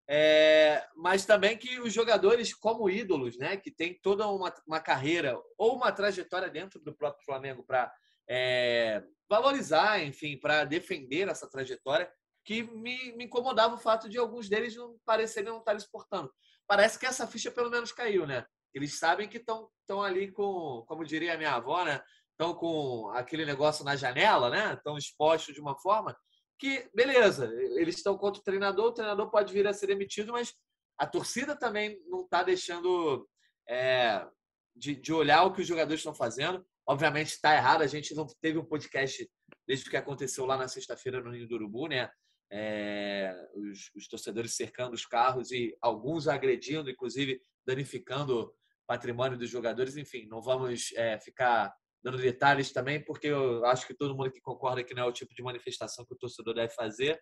[0.09, 5.41] é, mas também que os jogadores, como ídolos, né, que tem toda uma, uma carreira
[5.57, 7.93] ou uma trajetória dentro do próprio Flamengo para
[8.29, 12.11] é, valorizar, enfim, para defender essa trajetória,
[12.51, 16.29] que me, me, incomodava o fato de alguns deles não parecerem não estar exportando.
[16.67, 18.45] Parece que essa ficha pelo menos caiu, né?
[18.75, 22.03] Eles sabem que estão ali com, como diria a minha avó, né?
[22.33, 24.75] Estão com aquele negócio na janela, né?
[24.75, 26.17] Estão expostos de uma forma
[26.59, 30.53] que, beleza, eles estão contra o treinador, o treinador pode vir a ser demitido, mas
[30.99, 33.29] a torcida também não está deixando
[33.69, 34.27] é,
[34.75, 36.67] de, de, olhar o que os jogadores estão fazendo.
[36.85, 39.31] Obviamente está errado, a gente não teve um podcast
[39.69, 42.11] desde o que aconteceu lá na sexta-feira no Ninho do Urubu, né?
[42.53, 48.53] É, os, os, torcedores cercando os carros e alguns agredindo, inclusive danificando
[48.87, 49.97] patrimônio dos jogadores.
[49.97, 54.41] Enfim, não vamos é, ficar dando detalhes também, porque eu acho que todo mundo que
[54.41, 57.21] concorda que não é o tipo de manifestação que o torcedor deve fazer.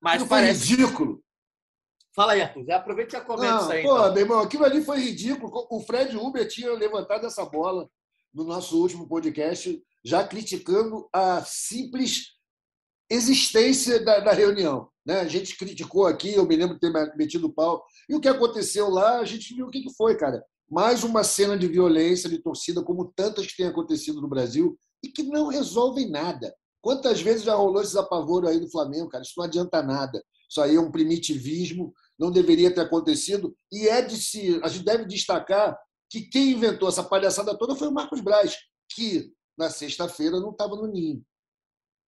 [0.00, 1.22] Mas parece ridículo.
[2.14, 2.70] Fala aí, Arthur.
[2.72, 3.82] Aproveite e já comenta não, isso aí.
[3.82, 4.12] Pô, então.
[4.12, 5.50] meu irmão, aquilo ali foi ridículo.
[5.70, 7.88] O Fred Uber tinha levantado essa bola
[8.32, 12.38] no nosso último podcast, já criticando a simples
[13.10, 14.88] existência da, da reunião.
[15.04, 15.20] Né?
[15.20, 17.84] A gente criticou aqui, eu me lembro de ter metido o pau.
[18.08, 21.58] E o que aconteceu lá, a gente viu o que foi, cara mais uma cena
[21.58, 26.08] de violência de torcida, como tantas que têm acontecido no Brasil, e que não resolvem
[26.08, 26.54] nada.
[26.80, 29.22] Quantas vezes já rolou esse apavoro aí do Flamengo, cara?
[29.22, 30.22] Isso não adianta nada.
[30.48, 33.54] Isso aí é um primitivismo, não deveria ter acontecido.
[33.72, 34.60] E é de se.
[34.62, 35.76] A gente deve destacar
[36.08, 38.56] que quem inventou essa palhaçada toda foi o Marcos Braz,
[38.94, 41.22] que na sexta-feira não estava no ninho.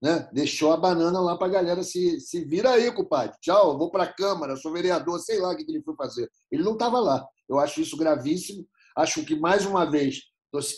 [0.02, 0.28] Né?
[0.32, 3.36] Deixou a banana lá para a galera se, se vira aí, compadre.
[3.40, 6.28] Tchau, vou para a Câmara, sou vereador, sei lá o que ele foi fazer.
[6.50, 7.24] Ele não estava lá.
[7.48, 8.66] Eu acho isso gravíssimo.
[8.96, 10.22] Acho que, mais uma vez,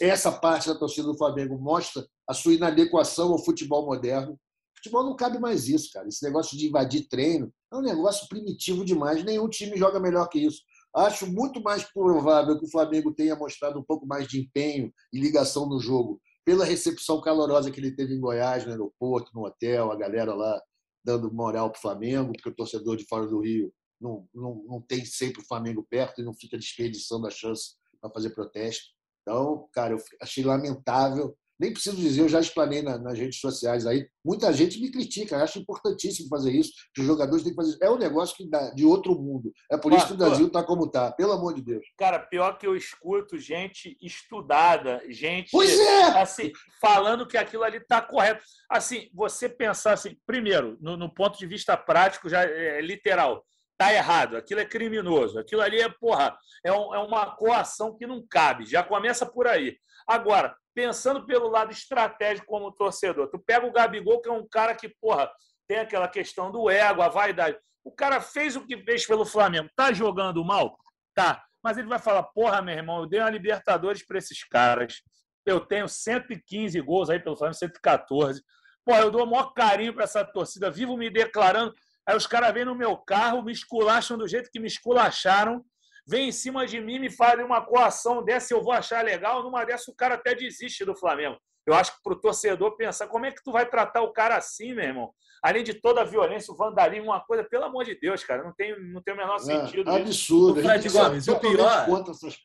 [0.01, 4.39] essa parte da torcida do Flamengo mostra a sua inadequação ao futebol moderno.
[4.77, 6.07] Futebol não cabe mais isso, cara.
[6.07, 9.25] Esse negócio de invadir treino é um negócio primitivo demais.
[9.25, 10.61] Nenhum time joga melhor que isso.
[10.95, 15.19] Acho muito mais provável que o Flamengo tenha mostrado um pouco mais de empenho e
[15.19, 19.91] ligação no jogo pela recepção calorosa que ele teve em Goiás, no aeroporto, no hotel,
[19.91, 20.61] a galera lá
[21.05, 24.81] dando moral para o Flamengo, porque o torcedor de fora do Rio não, não, não
[24.81, 28.85] tem sempre o Flamengo perto e não fica desperdiçando a chance para fazer protesto.
[29.23, 33.87] Então, cara, eu achei lamentável nem preciso dizer, eu já explanei na, nas redes sociais
[33.87, 34.07] aí.
[34.25, 37.83] Muita gente me critica, acha importantíssimo fazer isso, que os jogadores têm que fazer isso.
[37.83, 39.51] É um negócio que dá, de outro mundo.
[39.71, 41.85] É por isso que o Brasil está como está, pelo amor de Deus.
[41.99, 46.21] Cara, pior que eu escuto gente estudada, gente pois é!
[46.21, 48.45] assim, falando que aquilo ali está correto.
[48.71, 53.43] Assim, você pensar assim, primeiro, no, no ponto de vista prático, já é, literal
[53.77, 58.07] tá errado, aquilo é criminoso, aquilo ali é, porra, é, um, é, uma coação que
[58.07, 59.77] não cabe, já começa por aí.
[60.07, 63.29] Agora, pensando pelo lado estratégico como torcedor.
[63.31, 65.31] Tu pega o Gabigol, que é um cara que, porra,
[65.69, 67.57] tem aquela questão do ego, a vaidade.
[67.85, 69.69] O cara fez o que fez pelo Flamengo.
[69.77, 70.77] Tá jogando mal?
[71.15, 71.45] Tá.
[71.63, 75.01] Mas ele vai falar: porra, meu irmão, eu dei uma Libertadores para esses caras.
[75.47, 78.43] Eu tenho 115 gols aí pelo Flamengo, 114.
[78.85, 80.71] Porra, eu dou o maior carinho para essa torcida.
[80.71, 81.73] Vivo me declarando.
[82.07, 85.65] Aí os caras vêm no meu carro, me esculacham do jeito que me esculacharam
[86.07, 89.43] vem em cima de mim, me faz uma coação dessa, eu vou achar legal.
[89.43, 91.39] Numa dessa, o cara até desiste do Flamengo.
[91.67, 94.37] Eu acho que para o torcedor pensar como é que tu vai tratar o cara
[94.37, 95.11] assim, meu irmão?
[95.43, 98.53] Além de toda a violência, o vandalismo, uma coisa, pelo amor de Deus, cara, não
[98.53, 99.91] tem, não tem o menor é, sentido.
[99.91, 100.61] É, absurdo.
[100.61, 101.87] O Fred Gomes, o pior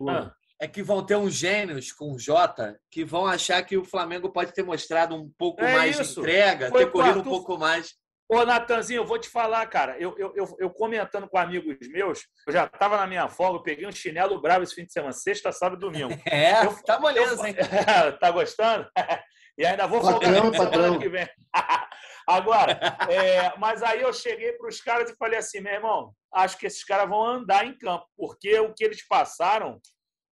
[0.08, 3.86] ah, é que vão ter uns gênios com o Jota que vão achar que o
[3.86, 6.16] Flamengo pode ter mostrado um pouco é mais isso.
[6.16, 7.28] de entrega, Foi ter corrido Arthur...
[7.28, 7.94] um pouco mais.
[8.32, 9.98] Ô, Natanzinho, eu vou te falar, cara.
[9.98, 13.64] Eu, eu, eu, eu comentando com amigos meus, eu já estava na minha folga, eu
[13.64, 16.14] peguei um chinelo bravo esse fim de semana, sexta, sábado e domingo.
[16.30, 17.56] É, eu, tá moleza, hein?
[18.22, 18.88] tá gostando?
[19.58, 21.00] e ainda vou folgar patrão, patrão.
[21.00, 21.28] que vem.
[22.28, 26.56] Agora, é, mas aí eu cheguei para os caras e falei assim, meu irmão, acho
[26.60, 29.80] que esses caras vão andar em campo, porque o que eles passaram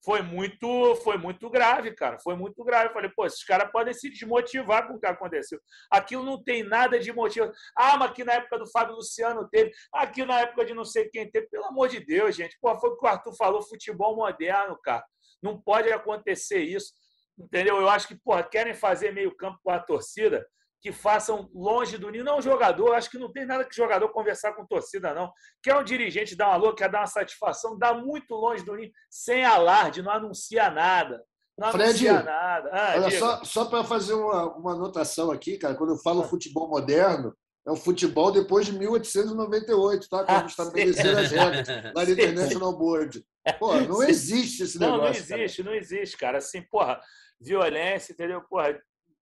[0.08, 2.18] foi muito, foi muito grave, cara.
[2.18, 2.94] Foi muito grave.
[2.94, 5.60] Falei, pô, esses caras podem se desmotivar com o que aconteceu.
[5.92, 7.52] Aquilo não tem nada de motivo.
[7.76, 11.10] Ah, mas aqui na época do Fábio Luciano teve, aqui na época de não sei
[11.10, 11.50] quem teve.
[11.50, 12.58] Pelo amor de Deus, gente.
[12.62, 15.04] Pô, foi o que o Arthur falou, futebol moderno, cara.
[15.44, 16.94] Não pode acontecer isso.
[17.38, 17.76] Entendeu?
[17.82, 20.48] Eu acho que, pô, querem fazer meio campo com a torcida
[20.82, 22.24] que façam longe do ninho.
[22.24, 25.32] Não jogador, acho que não tem nada que jogador conversar com torcida, não.
[25.62, 28.92] Quer um dirigente dar uma louca, quer dar uma satisfação, dá muito longe do ninho,
[29.10, 31.24] sem alarde, não anuncia nada.
[31.58, 32.70] Não Fred, anuncia nada.
[32.72, 36.28] Ah, olha, só, só para fazer uma, uma anotação aqui, cara, quando eu falo ah.
[36.28, 37.36] futebol moderno,
[37.68, 40.24] é o futebol depois de 1898, tá?
[40.24, 43.26] Quando ah, estabeleceram as regras lá no International Board.
[43.60, 44.98] Pô, não existe esse negócio.
[44.98, 45.70] Não, não existe, cara.
[45.70, 46.38] não existe, cara.
[46.38, 47.02] Assim, porra,
[47.42, 48.42] violência, entendeu?
[48.50, 48.80] Porra,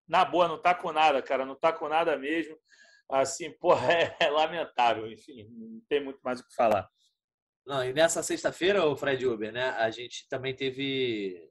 [0.08, 2.58] na boa, não tá com nada, cara, não tá com nada mesmo.
[3.10, 6.90] Assim, porra, é, é lamentável, enfim, não tem muito mais o que falar.
[7.66, 9.70] Não, e nessa sexta-feira, o Fred Uber, né?
[9.72, 11.50] A gente também teve.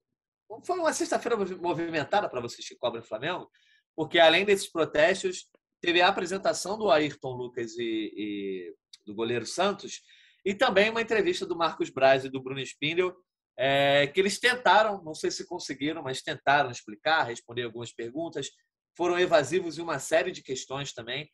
[0.64, 3.50] Foi uma sexta-feira movimentada para vocês que cobrem o Flamengo,
[3.96, 10.02] porque além desses protestos, teve a apresentação do Ayrton Lucas e, e do goleiro Santos,
[10.44, 13.16] e também uma entrevista do Marcos Braz e do Bruno Spindel,
[13.56, 18.50] é, que eles tentaram, não sei se conseguiram, mas tentaram explicar, responder algumas perguntas,
[18.96, 21.28] foram evasivos em uma série de questões também.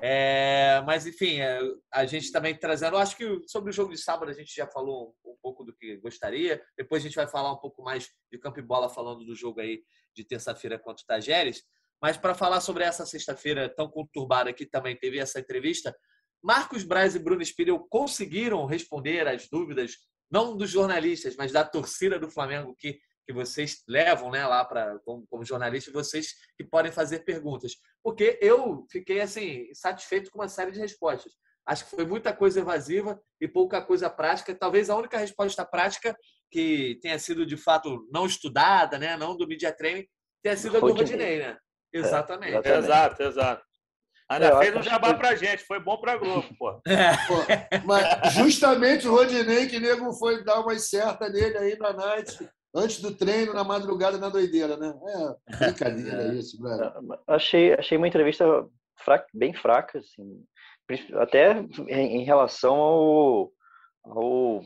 [0.00, 1.60] É, mas, enfim, é,
[1.92, 2.96] a gente também trazendo.
[2.96, 5.96] Acho que sobre o jogo de sábado a gente já falou um, pouco do que
[5.98, 6.62] gostaria.
[6.76, 9.60] Depois a gente vai falar um pouco mais de campo e bola, falando do jogo
[9.60, 9.82] aí
[10.14, 11.62] de terça-feira contra o Tajeres.
[12.00, 15.94] Mas para falar sobre essa sexta-feira tão conturbada que também teve essa entrevista,
[16.42, 19.98] Marcos Braz e Bruno Spindel conseguiram responder às dúvidas
[20.32, 24.98] não dos jornalistas, mas da torcida do Flamengo que, que vocês levam né, lá para
[25.00, 27.72] como, como jornalistas, vocês que podem fazer perguntas.
[28.02, 31.34] Porque eu fiquei assim satisfeito com uma série de respostas.
[31.66, 34.54] Acho que foi muita coisa evasiva e pouca coisa prática.
[34.54, 36.16] Talvez a única resposta prática
[36.50, 40.06] que tenha sido de fato não estudada, né, não do media training,
[40.42, 41.58] tenha sido a do Rodinei, né?
[41.92, 42.54] Exatamente.
[42.54, 42.84] É, exatamente.
[42.84, 43.71] Exato, exato.
[44.34, 45.20] Ainda fez um jabá que...
[45.20, 46.80] pra gente, foi bom pra Globo, pô.
[46.86, 47.16] É.
[47.26, 47.84] pô.
[47.84, 53.00] Mas justamente o Rodinei, que nego foi dar uma certa nele aí na night, antes
[53.00, 54.94] do treino, na madrugada, na doideira, né?
[55.50, 56.34] É brincadeira é.
[56.34, 56.92] isso, velho.
[57.26, 58.44] Achei, achei uma entrevista
[59.04, 60.44] fraca, bem fraca, assim.
[61.14, 63.52] Até em relação ao,
[64.04, 64.62] ao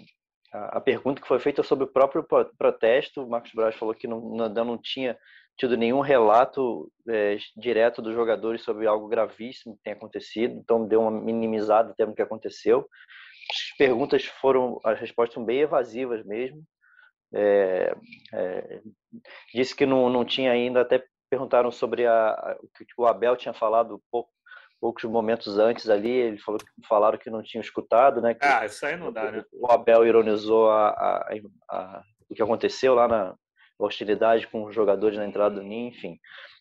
[0.52, 2.26] a pergunta que foi feita sobre o próprio
[2.58, 5.16] protesto, o Marcos Braz falou que não, não, não tinha
[5.56, 11.00] tido nenhum relato é, direto dos jogadores sobre algo gravíssimo que tenha acontecido, então deu
[11.00, 12.86] uma minimizada até no que aconteceu.
[13.50, 16.62] As perguntas foram, as respostas são bem evasivas mesmo.
[17.34, 17.94] É,
[18.32, 18.80] é,
[19.54, 23.54] disse que não, não tinha ainda, até perguntaram sobre a, o que o Abel tinha
[23.54, 24.30] falado pouco,
[24.80, 28.34] poucos momentos antes ali, ele falou falaram que não tinham escutado, né?
[28.34, 29.44] Que ah, isso aí não dá, né?
[29.52, 31.34] O Abel ironizou a, a,
[31.70, 33.34] a, o que aconteceu lá na,
[33.78, 36.18] hostilidade com os jogadores na entrada do ninho, enfim.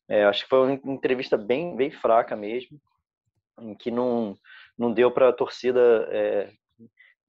[0.08, 2.80] É, acho que foi uma entrevista bem, bem fraca mesmo.
[3.60, 4.38] em que não,
[4.78, 6.52] não deu para a torcida é,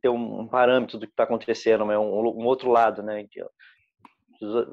[0.02, 1.98] ter um, parâmetro do que está acontecendo, né?
[1.98, 3.26] um, um, outro lado, né?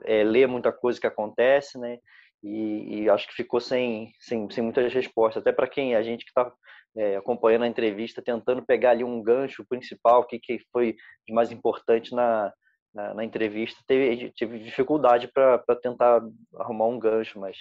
[0.06, 2.00] É, ler muita coisa que acontece, né?
[2.44, 5.42] E, e, acho que ficou sem, sem, sem muitas respostas.
[5.42, 6.52] Até para quem a gente que está
[6.98, 11.34] é, acompanhando a entrevista, tentando pegar ali um gancho principal, o que, que foi de
[11.34, 12.52] mais importante na,
[12.94, 16.22] na, na entrevista, teve, teve dificuldade para tentar
[16.56, 17.58] arrumar um gancho, mas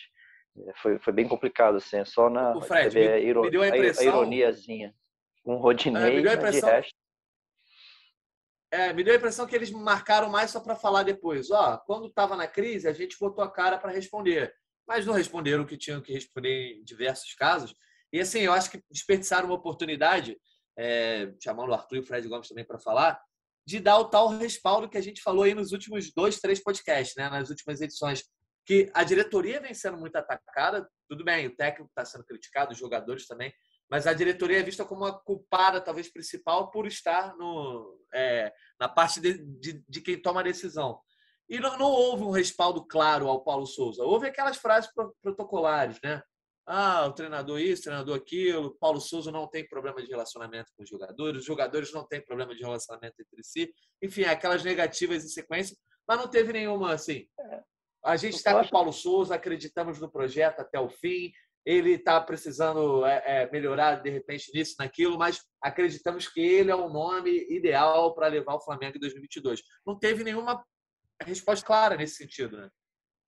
[0.66, 3.62] é, foi, foi bem complicado, assim, é só na Fred, me, a, iro, me deu
[3.62, 4.04] a, impressão...
[4.04, 4.94] a, ironiazinha.
[5.44, 6.68] Um Rodinei, é, me deu a impressão...
[6.68, 7.02] de resto...
[8.70, 11.50] É, me deu a impressão que eles marcaram mais só para falar depois.
[11.50, 14.54] Ó, quando estava na crise, a gente botou a cara para responder,
[14.88, 17.74] mas não responderam o que tinham que responder em diversos casos.
[18.10, 20.38] E assim, eu acho que desperdiçaram uma oportunidade,
[20.78, 23.22] é, chamando o Arthur e o Fred Gomes também para falar,
[23.66, 27.14] de dar o tal respaldo que a gente falou aí nos últimos dois, três podcasts,
[27.16, 28.24] né, nas últimas edições
[28.64, 30.88] que a diretoria vem sendo muito atacada.
[31.08, 33.52] Tudo bem, o técnico está sendo criticado, os jogadores também,
[33.90, 38.88] mas a diretoria é vista como a culpada, talvez principal, por estar no, é, na
[38.88, 41.00] parte de, de, de, quem toma a decisão.
[41.48, 44.02] E não, não, houve um respaldo claro ao Paulo Souza.
[44.02, 46.22] Houve aquelas frases protocolares, né?
[46.66, 48.76] Ah, o treinador isso, o treinador aquilo.
[48.78, 52.54] Paulo Souza não tem problema de relacionamento com os jogadores, os jogadores não têm problema
[52.54, 53.72] de relacionamento entre si.
[54.00, 57.26] Enfim, aquelas negativas em sequência, mas não teve nenhuma assim.
[57.38, 57.62] É.
[58.04, 61.32] A gente está com o Paulo Souza, acreditamos no projeto até o fim.
[61.64, 66.74] Ele está precisando é, é, melhorar, de repente, nisso, naquilo, mas acreditamos que ele é
[66.74, 69.62] o nome ideal para levar o Flamengo em 2022.
[69.86, 70.64] Não teve nenhuma
[71.22, 72.68] resposta clara nesse sentido, né?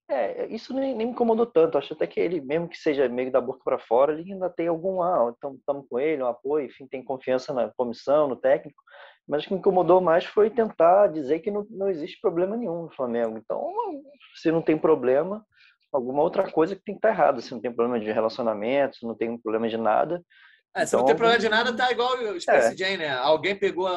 [0.09, 1.79] É, isso nem, nem me incomodou tanto.
[1.79, 4.69] Acho até que ele, mesmo que seja meio da boca para fora, ele ainda tem
[4.69, 8.83] algum, ah, estamos com ele, um apoio, enfim, tem confiança na comissão, no técnico.
[9.27, 12.83] Mas o que me incomodou mais foi tentar dizer que não, não existe problema nenhum
[12.83, 13.39] no Flamengo.
[13.39, 13.73] Então,
[14.37, 15.45] se não tem problema,
[15.91, 17.41] alguma outra coisa que tem que estar tá errada.
[17.41, 20.23] Se não tem problema de relacionamento, se não tem problema de nada.
[20.77, 22.77] É, se então, não tem problema de nada, tá igual o Space é.
[22.77, 23.11] Jam, né?
[23.11, 23.89] Alguém pegou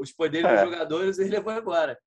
[0.00, 0.54] os poderes é.
[0.54, 1.98] dos jogadores e levou embora.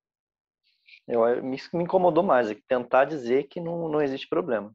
[1.06, 4.74] Eu, me, me incomodou mais, é tentar dizer que não, não existe problema.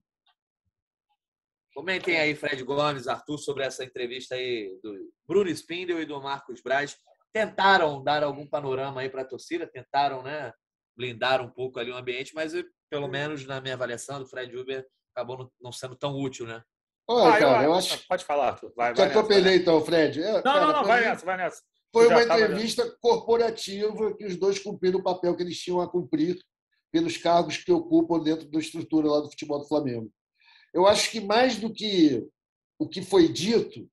[1.73, 6.61] Comentem aí, Fred Gomes, Arthur, sobre essa entrevista aí do Bruno Spindel e do Marcos
[6.61, 6.97] Braz
[7.31, 10.51] tentaram dar algum panorama aí para a torcida, tentaram, né,
[10.95, 12.53] blindar um pouco ali o ambiente, mas
[12.89, 16.61] pelo menos na minha avaliação do Fred Uber acabou não sendo tão útil, né?
[17.07, 18.07] Olha, ah, cara, eu, eu, acho.
[18.07, 18.71] Pode falar, tu.
[18.75, 20.19] Vai, vai atropelei então, Fred.
[20.19, 21.63] não, cara, não, não, vai nessa, vai nessa.
[21.91, 26.39] Foi uma entrevista corporativa que os dois cumpriram o papel que eles tinham a cumprir
[26.91, 30.11] pelos cargos que ocupam dentro da estrutura lá do futebol do Flamengo.
[30.73, 32.27] Eu acho que mais do que
[32.77, 33.89] o que foi dito,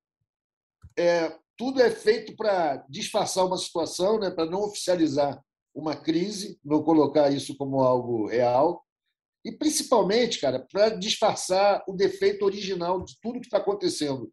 [0.96, 5.42] é, tudo é feito para disfarçar uma situação, né, para não oficializar
[5.74, 8.84] uma crise, não colocar isso como algo real.
[9.44, 14.32] E, principalmente, cara, para disfarçar o defeito original de tudo que está acontecendo,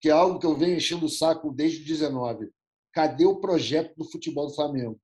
[0.00, 2.50] que é algo que eu venho enchendo o saco desde 19.
[2.92, 5.00] Cadê o projeto do futebol do Flamengo?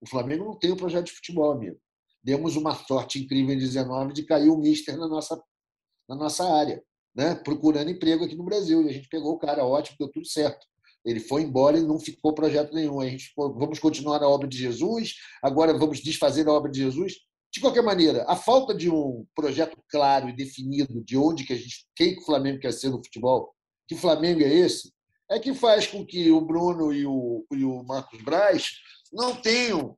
[0.00, 1.78] O Flamengo não tem um projeto de futebol, amigo.
[2.22, 5.40] Demos uma sorte incrível em 19 de cair o Mister na nossa,
[6.08, 6.82] na nossa área,
[7.14, 7.34] né?
[7.34, 8.82] procurando emprego aqui no Brasil.
[8.82, 10.66] E a gente pegou o cara, ótimo, deu tudo certo.
[11.04, 13.00] Ele foi embora e não ficou projeto nenhum.
[13.00, 17.14] A gente vamos continuar a obra de Jesus, agora vamos desfazer a obra de Jesus.
[17.52, 21.56] De qualquer maneira, a falta de um projeto claro e definido de onde que a
[21.56, 23.52] gente, quem que o Flamengo quer ser no futebol,
[23.86, 24.90] que Flamengo é esse,
[25.32, 28.72] é que faz com que o Bruno e o, e o Marcos Braz
[29.12, 29.96] não tenham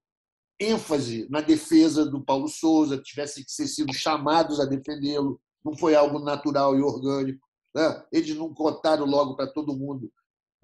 [0.61, 5.41] ênfase na defesa do Paulo Souza, tivessem que ser sido chamados a defendê-lo.
[5.65, 7.45] Não foi algo natural e orgânico.
[7.75, 8.05] Né?
[8.13, 10.11] Eles não contaram logo para todo mundo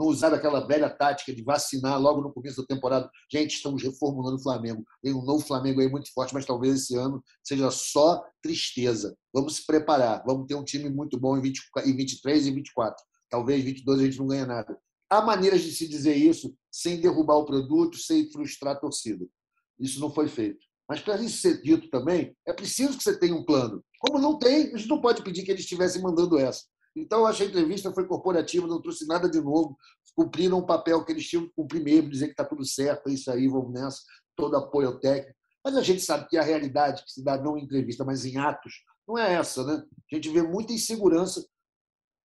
[0.01, 3.11] não usar aquela velha tática de vacinar logo no começo da temporada.
[3.31, 4.83] Gente, estamos reformulando o Flamengo.
[5.03, 9.15] Tem um novo Flamengo aí muito forte, mas talvez esse ano seja só tristeza.
[9.31, 10.23] Vamos se preparar.
[10.27, 13.05] Vamos ter um time muito bom em, 20, em 23 e 24.
[13.31, 14.77] Talvez 22 a gente não ganhe nada.
[15.09, 19.27] Há maneiras de se dizer isso sem derrubar o produto, sem frustrar a torcida.
[19.79, 20.59] Isso não foi feito.
[20.89, 23.83] Mas para isso ser dito também, é preciso que você tenha um plano.
[24.01, 26.65] Como não tem, a gente não pode pedir que eles estivessem mandando essa.
[26.97, 29.77] Então, achei que a entrevista foi corporativa, não trouxe nada de novo,
[30.17, 33.13] cumpriram um papel que eles tinham que cumprir mesmo, dizer que está tudo certo, é
[33.13, 34.01] isso aí, vamos nessa,
[34.37, 35.39] todo apoio técnico.
[35.65, 38.37] Mas a gente sabe que a realidade que se dá não em entrevista, mas em
[38.39, 39.63] atos, não é essa.
[39.65, 39.85] Né?
[40.11, 41.45] A gente vê muita insegurança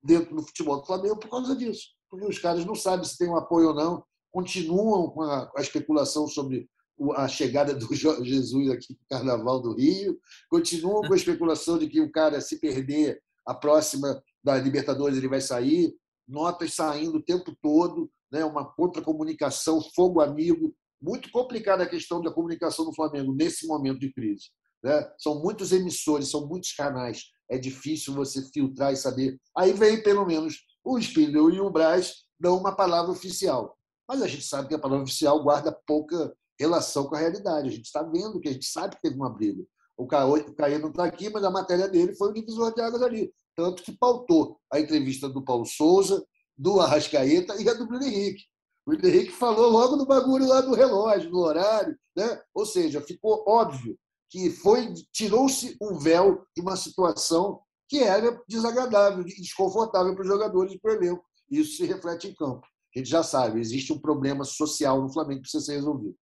[0.05, 1.89] dentro do futebol do Flamengo por causa disso.
[2.11, 5.61] Porque os caras não sabem se tem um apoio ou não, continuam com a, a
[5.63, 6.69] especulação sobre
[7.17, 11.89] a chegada do Jesus aqui para o Carnaval do Rio, continuam com a especulação de
[11.89, 15.95] que o cara, se perder a próxima da Libertadores ele vai sair,
[16.29, 18.45] notas saindo o tempo todo, né?
[18.45, 20.75] uma contra-comunicação, fogo amigo.
[21.01, 24.51] Muito complicada a questão da comunicação no Flamengo nesse momento de crise.
[24.85, 25.11] Né?
[25.19, 27.25] São muitos emissores, são muitos canais.
[27.51, 29.41] É difícil você filtrar e saber.
[29.57, 33.79] Aí vem, pelo menos, o Spindle e o Braz dão uma palavra oficial.
[34.07, 37.69] Mas a gente sabe que a palavra oficial guarda pouca relação com a realidade.
[37.69, 39.65] A gente está vendo que a gente sabe que teve uma briga.
[39.97, 43.33] O Caio não está aqui, mas a matéria dele foi o divisor de águas ali.
[43.57, 46.23] Tanto que pautou a entrevista do Paulo Souza,
[46.59, 48.43] do Arrascaeta e a do Bruno Henrique.
[48.85, 51.97] O Bruno Henrique falou logo no bagulho lá do relógio, do horário.
[52.15, 52.41] Né?
[52.53, 53.97] Ou seja, ficou óbvio
[54.35, 60.73] que foi tirou-se um véu de uma situação que era desagradável, desconfortável para os jogadores
[60.73, 61.25] e para o elenco.
[61.49, 62.67] Isso se reflete em campo.
[62.67, 66.17] A gente já sabe, existe um problema social no Flamengo que precisa ser resolvido.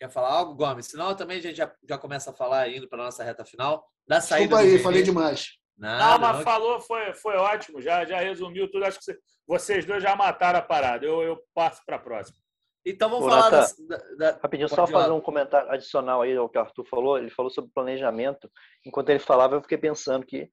[0.00, 0.86] Quer falar algo, Gomes?
[0.86, 3.86] Senão também a gente já, já começa a falar, indo para a nossa reta final,
[4.08, 5.58] da saída Desculpa aí, falei demais.
[5.76, 6.42] Nada, não, mas não...
[6.42, 8.86] falou, foi, foi ótimo, já, já resumiu tudo.
[8.86, 9.14] Acho que
[9.46, 11.04] vocês dois já mataram a parada.
[11.04, 12.39] Eu, eu passo para a próxima.
[12.84, 13.66] Então vamos Ô, falar da,
[14.16, 17.18] da, Rapidinho, só fazer um comentário adicional aí ao que o Arthur falou.
[17.18, 18.50] Ele falou sobre planejamento.
[18.86, 20.48] Enquanto ele falava, eu fiquei pensando que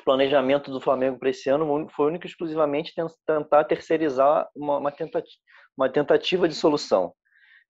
[0.00, 2.94] o planejamento do Flamengo para esse ano foi único e exclusivamente
[3.26, 5.38] tentar terceirizar uma, uma, tentativa,
[5.76, 7.14] uma tentativa de solução.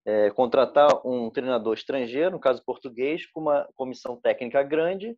[0.04, 5.16] É, contratar um treinador estrangeiro, no caso português, com uma comissão técnica grande,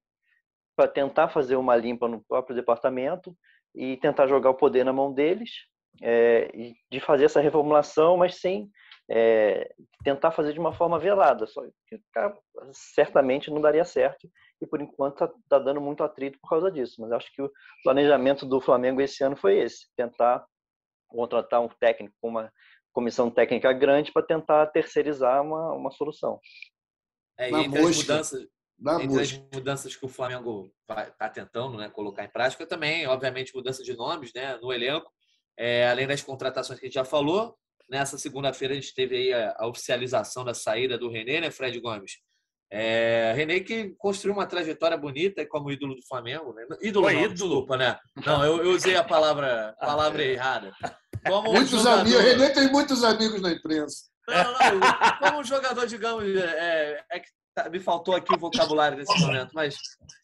[0.76, 3.35] para tentar fazer uma limpa no próprio departamento
[3.74, 5.51] e tentar jogar o poder na mão deles,
[6.03, 6.51] é,
[6.90, 8.70] de fazer essa reformulação, mas sem
[9.11, 9.72] é,
[10.03, 11.47] tentar fazer de uma forma velada.
[11.47, 12.01] Só que
[12.72, 14.28] certamente não daria certo
[14.61, 17.01] e por enquanto está tá dando muito atrito por causa disso.
[17.01, 17.51] Mas acho que o
[17.82, 20.45] planejamento do Flamengo esse ano foi esse: tentar
[21.09, 22.53] contratar um técnico com uma
[22.92, 26.40] comissão técnica grande para tentar terceirizar uma, uma solução.
[27.38, 28.47] É, e entre as mudanças,
[29.01, 33.82] entre as mudanças que o Flamengo está tentando né, colocar em prática, também, obviamente, mudança
[33.82, 35.11] de nomes né, no elenco,
[35.57, 37.57] é, além das contratações que a gente já falou.
[37.88, 41.78] Nessa segunda-feira a gente teve aí a, a, oficialização da saída do René, né, Fred
[41.80, 42.12] Gomes?
[42.70, 46.66] É, René que construiu uma trajetória bonita como ídolo do Flamengo, né?
[46.82, 47.34] Ídolo, não, ídolo.
[47.34, 47.96] desculpa, né?
[48.24, 50.32] Não, eu, eu, usei a palavra, palavra ah, é.
[50.32, 50.72] errada.
[51.26, 52.00] Como muitos jogador...
[52.00, 54.07] amigos, René tem muitos amigos na imprensa.
[54.26, 58.98] Não, não, como um jogador, digamos, é, é que tá, me faltou aqui o vocabulário
[58.98, 59.76] nesse momento, mas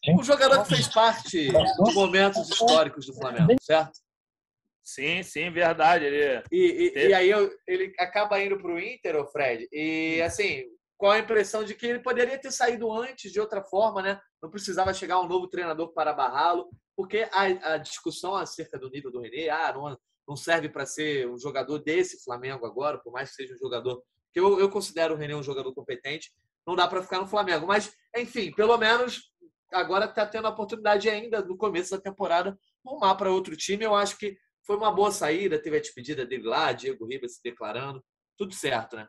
[0.09, 4.00] um jogador que fez parte de momentos históricos do Flamengo, certo?
[4.93, 6.03] Sim, sim, verdade.
[6.03, 6.43] Ele...
[6.51, 10.65] E, e, e aí eu, ele acaba indo para o Inter, o Fred, e assim,
[10.97, 14.19] com a impressão de que ele poderia ter saído antes de outra forma, né?
[14.43, 19.09] Não precisava chegar um novo treinador para barrá-lo, porque a, a, discussão acerca do nível
[19.09, 23.29] do René, ah, não, não serve para ser um jogador desse Flamengo agora, por mais
[23.29, 26.33] que seja um jogador que eu, eu considero o René um jogador competente,
[26.67, 27.65] não dá para ficar no Flamengo.
[27.65, 29.31] Mas, enfim, pelo menos
[29.71, 33.85] agora está tendo a oportunidade ainda no começo da temporada rumar para outro time.
[33.85, 37.43] Eu acho que foi uma boa saída, teve a despedida dele lá, Diego Ribas se
[37.43, 38.03] declarando,
[38.37, 39.07] tudo certo, né?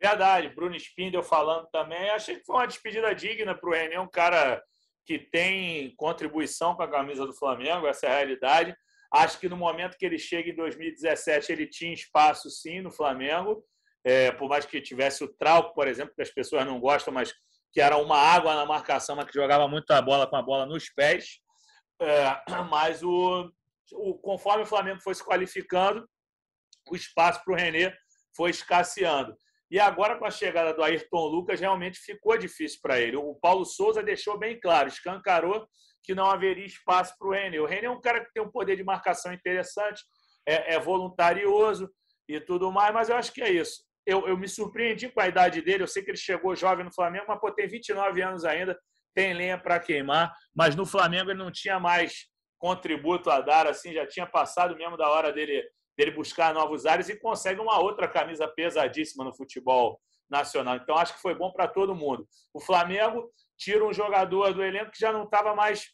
[0.00, 2.10] Verdade, Bruno Spindel falando também.
[2.10, 4.62] Achei que foi uma despedida digna para o René, um cara
[5.04, 8.76] que tem contribuição com a camisa do Flamengo, essa é a realidade.
[9.12, 13.64] Acho que no momento que ele chega em 2017, ele tinha espaço sim no Flamengo,
[14.04, 17.34] é, por mais que tivesse o Trauco, por exemplo, que as pessoas não gostam, mas
[17.72, 20.66] que era uma água na marcação, mas que jogava muito a bola com a bola
[20.66, 21.40] nos pés.
[22.00, 23.50] É, mas o,
[23.92, 26.08] o, conforme o Flamengo foi se qualificando,
[26.90, 27.96] o espaço para o René
[28.34, 29.36] foi escasseando.
[29.70, 33.16] E agora, com a chegada do Ayrton Lucas, realmente ficou difícil para ele.
[33.16, 35.68] O Paulo Souza deixou bem claro, escancarou
[36.02, 37.60] que não haveria espaço para o René.
[37.60, 40.02] O René é um cara que tem um poder de marcação interessante,
[40.46, 41.90] é, é voluntarioso
[42.26, 43.82] e tudo mais, mas eu acho que é isso.
[44.06, 45.82] Eu, eu, me surpreendi com a idade dele.
[45.82, 48.78] Eu sei que ele chegou jovem no Flamengo, mas pô, tem 29 anos ainda,
[49.14, 50.34] tem lenha para queimar.
[50.54, 52.26] Mas no Flamengo ele não tinha mais
[52.58, 55.62] contributo a dar, assim, já tinha passado mesmo da hora dele
[55.98, 60.00] dele buscar novos ares e consegue uma outra camisa pesadíssima no futebol
[60.30, 60.76] nacional.
[60.76, 62.26] Então, acho que foi bom para todo mundo.
[62.54, 63.28] O Flamengo
[63.58, 65.88] tira um jogador do elenco que já não estava mais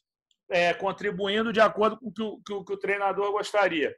[0.51, 3.97] é, contribuindo de acordo com o que o, que o, que o treinador gostaria.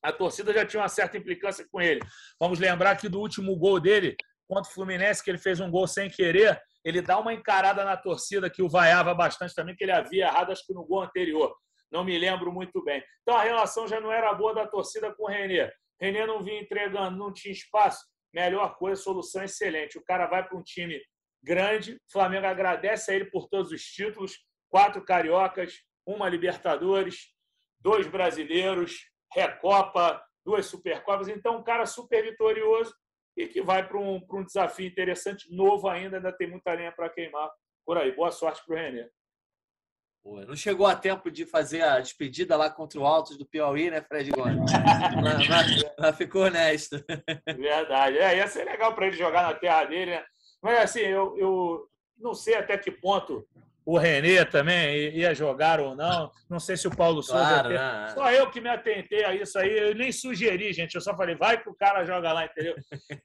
[0.00, 2.00] A torcida já tinha uma certa implicância com ele.
[2.38, 4.16] Vamos lembrar que do último gol dele,
[4.46, 7.96] contra o Fluminense, que ele fez um gol sem querer, ele dá uma encarada na
[7.96, 11.56] torcida que o vaiava bastante também, que ele havia errado, acho que no gol anterior
[11.90, 13.02] não me lembro muito bem.
[13.22, 15.70] Então a relação já não era boa da torcida com o Renê.
[16.00, 18.04] Renê não vinha entregando, não tinha espaço.
[18.32, 19.96] Melhor coisa, solução excelente.
[19.96, 21.00] O cara vai para um time
[21.42, 27.28] grande, o Flamengo agradece a ele por todos os títulos, quatro cariocas, uma Libertadores,
[27.78, 31.28] dois brasileiros, Recopa, duas Supercopas.
[31.28, 32.94] Então, um cara super vitorioso
[33.36, 37.10] e que vai para um, um desafio interessante, novo ainda, ainda tem muita lenha para
[37.10, 37.50] queimar
[37.84, 38.12] por aí.
[38.12, 39.08] Boa sorte para o Renê.
[40.24, 43.90] Pô, não chegou a tempo de fazer a despedida lá contra o Altos do Piauí,
[43.90, 44.72] né, Fred Gomes?
[45.22, 46.96] mas, mas, mas, ficou honesto.
[47.46, 48.16] Verdade.
[48.16, 50.24] É, ia ser legal para ele jogar na terra dele, né?
[50.62, 53.46] Mas assim, eu, eu não sei até que ponto
[53.86, 56.30] o Renê também ia jogar ou não.
[56.48, 57.68] Não sei se o Paulo claro, Souza.
[57.68, 58.08] Né?
[58.14, 59.76] Só eu que me atentei a isso aí.
[59.76, 60.94] Eu nem sugeri, gente.
[60.94, 62.74] Eu só falei, vai que o cara joga lá, entendeu?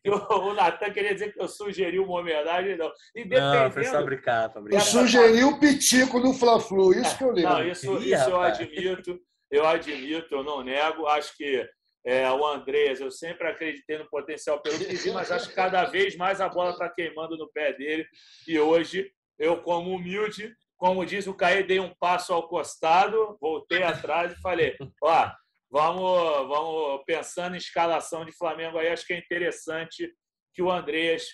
[0.05, 2.91] o Natan queria dizer que eu sugeri uma homenagem, não.
[3.15, 7.53] E Não, foi só brincar, Eu sugeri o Pitico no Fla-Flu, isso que eu lembro.
[7.53, 9.19] Não, isso, isso eu admito.
[9.49, 11.07] Eu admito, eu não nego.
[11.07, 11.65] Acho que
[12.05, 15.85] é, o Andrés, eu sempre acreditei no potencial pelo que vi, mas acho que cada
[15.85, 18.05] vez mais a bola está queimando no pé dele.
[18.47, 23.83] E hoje eu, como humilde, como diz o Caê, dei um passo ao costado, voltei
[23.83, 25.31] atrás e falei: ó,
[25.71, 30.13] vamos, vamos pensando em escalação de Flamengo aí, acho que é interessante
[30.53, 31.25] que o Andrés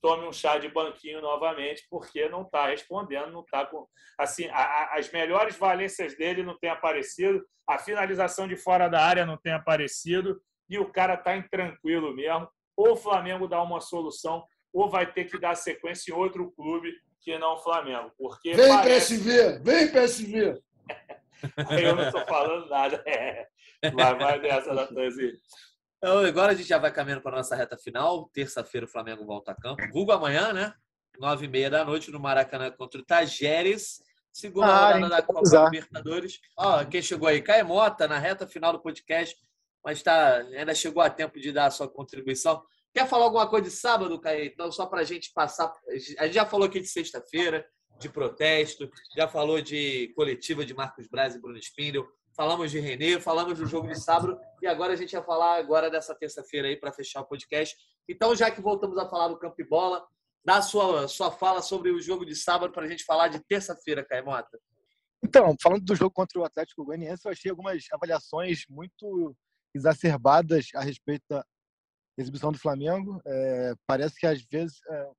[0.00, 3.86] tome um chá de banquinho novamente, porque não está respondendo, não está com.
[4.18, 9.04] Assim, a, a, as melhores valências dele não têm aparecido, a finalização de fora da
[9.04, 12.48] área não tem aparecido, e o cara está intranquilo mesmo.
[12.76, 16.94] Ou o Flamengo dá uma solução, ou vai ter que dar sequência em outro clube
[17.20, 18.10] que não o Flamengo.
[18.18, 19.18] Porque vem parece...
[19.18, 20.62] PSV, vem PSV.
[21.82, 23.02] eu não estou falando nada.
[23.06, 23.46] É.
[23.94, 25.32] Vai, vai nessa, Natanzinho.
[25.96, 28.28] Então, agora a gente já vai caminhando para a nossa reta final.
[28.32, 29.82] Terça-feira o Flamengo volta a campo.
[29.92, 30.74] Vulgo amanhã, né?
[31.18, 34.02] Nove e meia da noite no Maracanã contra o Tajeres.
[34.32, 35.64] Segunda ah, rodada da Copa usar.
[35.70, 36.40] Libertadores.
[36.56, 37.42] Ó, quem chegou aí?
[37.42, 39.36] Caio Mota, na reta final do podcast,
[39.84, 42.62] mas tá, ainda chegou a tempo de dar a sua contribuição.
[42.92, 44.44] Quer falar alguma coisa de sábado, Caio?
[44.44, 45.72] Então, só para a gente passar.
[46.18, 47.64] A gente já falou aqui de sexta-feira,
[48.00, 53.20] de protesto, já falou de coletiva de Marcos Braz e Bruno Spindel, falamos de Renê,
[53.20, 56.76] falamos do jogo de sábado e agora a gente vai falar agora dessa terça-feira aí
[56.76, 57.76] para fechar o podcast.
[58.08, 60.04] Então, já que voltamos a falar do campo e bola,
[60.44, 64.04] dá sua, sua fala sobre o jogo de sábado para a gente falar de terça-feira,
[64.04, 64.58] Caimota.
[65.22, 69.36] Então, falando do jogo contra o Atlético Goianiense, eu achei algumas avaliações muito
[69.74, 71.44] exacerbadas a respeito
[72.18, 73.20] exibição do Flamengo.
[73.26, 75.10] É, parece que às vezes é,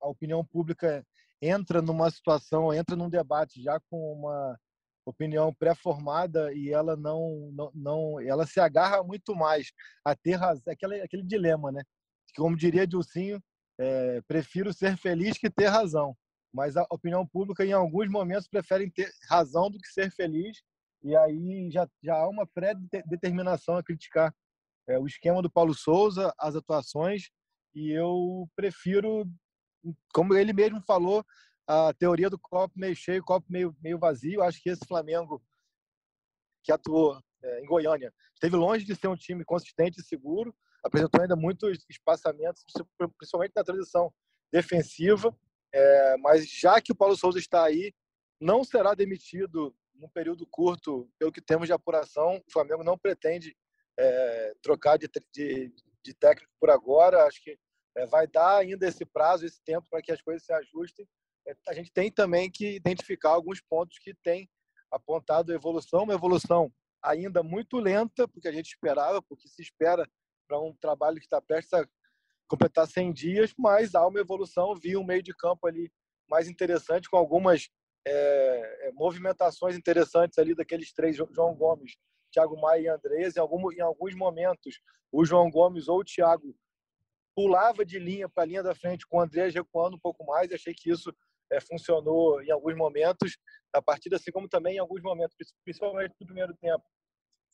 [0.00, 1.04] a opinião pública
[1.40, 4.58] entra numa situação, entra num debate já com uma
[5.06, 9.72] opinião pré-formada e ela não, não, não, ela se agarra muito mais
[10.04, 11.82] a ter razão, aquele, aquele dilema, né?
[12.36, 13.42] Como diria Dilcinho,
[13.78, 16.14] é, prefiro ser feliz que ter razão.
[16.52, 20.58] Mas a opinião pública, em alguns momentos, prefere ter razão do que ser feliz.
[21.02, 24.34] E aí já, já há uma pré-determinação a criticar
[24.88, 27.30] é, o esquema do Paulo Souza, as atuações.
[27.74, 29.24] E eu prefiro,
[30.12, 31.24] como ele mesmo falou,
[31.66, 34.42] a teoria do copo meio cheio, copo meio, meio vazio.
[34.42, 35.42] Acho que esse Flamengo
[36.62, 41.20] que atuou é, em Goiânia esteve longe de ser um time consistente e seguro, apresentou
[41.20, 42.64] ainda muitos espaçamentos,
[43.16, 44.12] principalmente na transição
[44.52, 45.34] defensiva.
[45.72, 47.94] É, mas já que o Paulo Souza está aí,
[48.40, 52.42] não será demitido num período curto, pelo que temos de apuração.
[52.48, 53.54] O Flamengo não pretende
[54.00, 55.72] é, trocar de, de,
[56.02, 57.26] de, técnico por agora.
[57.26, 57.58] Acho que
[57.96, 61.06] é, vai dar ainda esse prazo, esse tempo para que as coisas se ajustem.
[61.46, 64.48] É, a gente tem também que identificar alguns pontos que têm
[64.90, 66.72] apontado evolução, uma evolução
[67.02, 70.08] ainda muito lenta, porque a gente esperava, porque se espera
[70.48, 71.86] para um trabalho que está prestes a
[72.48, 75.92] completar 100 dias, mas há uma evolução, vi um meio de campo ali
[76.28, 77.68] mais interessante, com algumas
[78.06, 81.96] é, é movimentações interessantes ali daqueles três, João Gomes,
[82.30, 84.80] Thiago Maia e Andrés, em, algum, em alguns momentos
[85.12, 86.54] o João Gomes ou o Thiago
[87.34, 90.52] pulava de linha para a linha da frente com o Andrés recuando um pouco mais,
[90.52, 91.12] achei que isso
[91.50, 93.36] é, funcionou em alguns momentos.
[93.72, 96.84] Da partida, assim como também em alguns momentos, principalmente no primeiro tempo,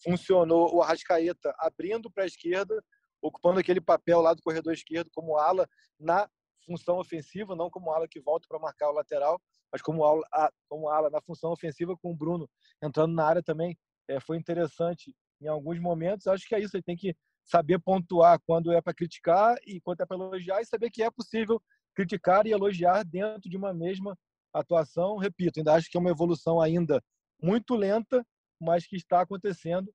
[0.03, 0.74] funcionou.
[0.74, 2.83] O Arrascaeta abrindo para a esquerda,
[3.20, 5.68] ocupando aquele papel lá do corredor esquerdo como ala
[5.99, 6.29] na
[6.64, 10.89] função ofensiva, não como ala que volta para marcar o lateral, mas como ala, como
[10.89, 12.49] ala na função ofensiva com o Bruno
[12.83, 13.79] entrando na área também
[14.09, 16.27] é, foi interessante em alguns momentos.
[16.27, 20.01] Acho que é isso, ele tem que saber pontuar quando é para criticar e quando
[20.01, 21.63] é para elogiar e saber que é possível
[21.95, 24.19] criticar e elogiar dentro de uma mesma
[24.53, 25.17] atuação.
[25.17, 27.03] Repito, ainda acho que é uma evolução ainda
[27.41, 28.27] muito lenta,
[28.61, 29.93] mas que está acontecendo.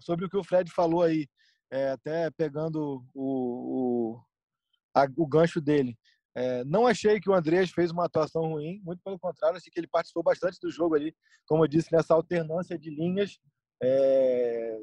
[0.00, 1.28] Sobre o que o Fred falou aí,
[1.70, 4.22] é, até pegando o, o,
[4.94, 5.96] a, o gancho dele.
[6.38, 9.80] É, não achei que o Andrés fez uma atuação ruim, muito pelo contrário, achei que
[9.80, 11.12] ele participou bastante do jogo ali,
[11.48, 13.40] como eu disse, nessa alternância de linhas,
[13.82, 14.78] é,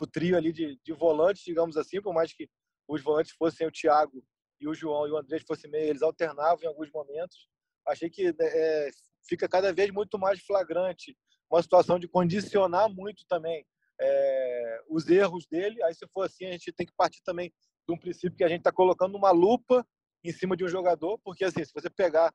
[0.00, 2.48] o trio ali de, de volantes, digamos assim, por mais que
[2.86, 4.22] os volantes fossem o Thiago
[4.60, 7.48] e o João e o Andrés fossem meio, eles alternavam em alguns momentos.
[7.84, 8.90] Achei que é,
[9.28, 11.16] fica cada vez muito mais flagrante
[11.50, 13.66] uma situação de condicionar muito também
[14.00, 15.82] é, os erros dele.
[15.82, 17.52] Aí, se for assim, a gente tem que partir também
[17.88, 19.84] de um princípio que a gente está colocando uma lupa
[20.28, 22.32] em cima de um jogador, porque assim, se você pegar,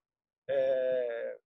[0.50, 1.38] é,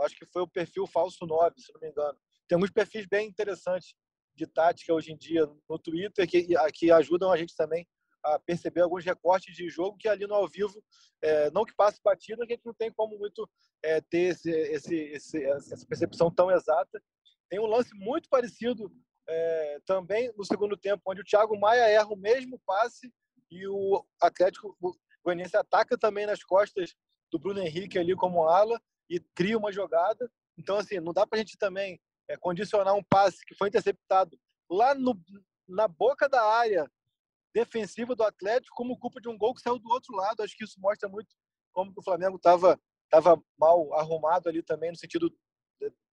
[0.00, 2.18] acho que foi o perfil falso 9, se não me engano.
[2.48, 3.94] Tem alguns perfis bem interessantes
[4.34, 7.86] de tática hoje em dia no Twitter que, que ajudam a gente também
[8.24, 10.82] a perceber alguns recortes de jogo que ali no ao vivo,
[11.20, 13.48] é, não que passe batida, a gente não tem como muito
[13.82, 17.02] é, ter esse, esse, esse, essa percepção tão exata.
[17.48, 18.92] Tem um lance muito parecido
[19.28, 23.12] é, também no segundo tempo, onde o Thiago Maia erra o mesmo passe
[23.50, 24.76] e o Atlético
[25.24, 26.94] Goianiense ataca também nas costas
[27.30, 30.30] do Bruno Henrique ali como ala e cria uma jogada.
[30.58, 34.38] Então, assim, não dá para a gente também é, condicionar um passe que foi interceptado
[34.70, 35.18] lá no,
[35.68, 36.90] na boca da área
[37.54, 40.42] defensiva do Atlético como culpa de um gol que saiu do outro lado.
[40.42, 41.28] Acho que isso mostra muito
[41.72, 42.78] como o Flamengo estava
[43.10, 45.30] tava mal arrumado ali também, no sentido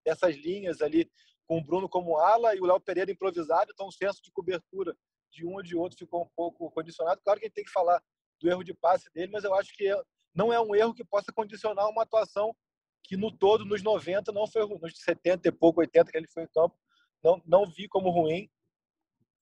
[0.05, 1.10] dessas linhas ali,
[1.47, 3.72] com o Bruno como ala e o Léo Pereira improvisado.
[3.72, 4.93] Então, o senso de cobertura
[5.32, 7.22] de um ou de outro ficou um pouco condicionado.
[7.24, 8.03] Claro que a gente tem que falar
[8.40, 9.94] do erro de passe dele, mas eu acho que
[10.34, 12.56] não é um erro que possa condicionar uma atuação
[13.04, 16.44] que no todo, nos 90, não foi nos 70 e pouco, 80 que ele foi
[16.44, 16.78] em campo,
[17.24, 18.50] não, não vi como ruim.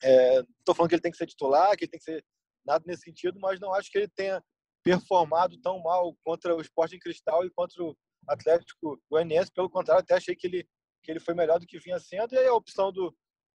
[0.01, 2.23] Estou é, falando que ele tem que ser titular, que ele tem que ser
[2.65, 4.43] nada nesse sentido, mas não acho que ele tenha
[4.83, 7.95] performado tão mal contra o Sporting Cristal e contra o
[8.27, 9.51] Atlético Goianiense.
[9.51, 10.67] Pelo contrário, até achei que ele,
[11.03, 12.33] que ele foi melhor do que vinha sendo.
[12.33, 13.13] E aí a opção do,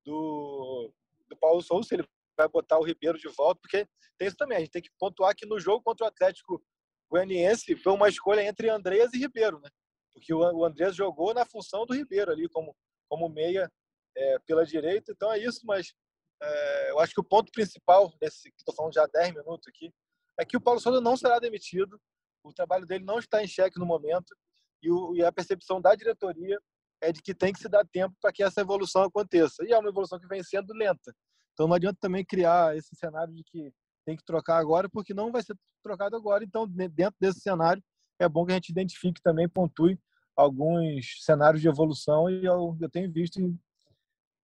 [0.05, 0.93] do,
[1.28, 2.09] do Paulo Souza, ele
[2.39, 3.86] vai botar o Ribeiro de volta, porque
[4.16, 4.57] tem isso também.
[4.57, 6.62] A gente tem que pontuar que no jogo contra o Atlético
[7.11, 9.68] Goianiense foi uma escolha entre Andreas e Ribeiro, né?
[10.12, 12.74] Porque o Andreas jogou na função do Ribeiro ali, como,
[13.09, 13.70] como meia
[14.16, 15.12] é, pela direita.
[15.12, 15.93] Então é isso, mas
[16.41, 19.66] é, eu acho que o ponto principal desse, que estou falando já há 10 minutos
[19.68, 19.93] aqui,
[20.39, 22.01] é que o Paulo Souza não será demitido,
[22.45, 24.36] o trabalho dele não está em xeque no momento,
[24.82, 26.59] e, o, e a percepção da diretoria
[27.01, 29.64] é de que tem que se dar tempo para que essa evolução aconteça.
[29.64, 31.14] E é uma evolução que vem sendo lenta.
[31.59, 33.72] Então não adianta também criar esse cenário de que
[34.06, 36.44] tem que trocar agora, porque não vai ser trocado agora.
[36.44, 37.82] Então, dentro desse cenário,
[38.16, 39.98] é bom que a gente identifique também, pontue
[40.36, 43.40] alguns cenários de evolução e eu, eu tenho visto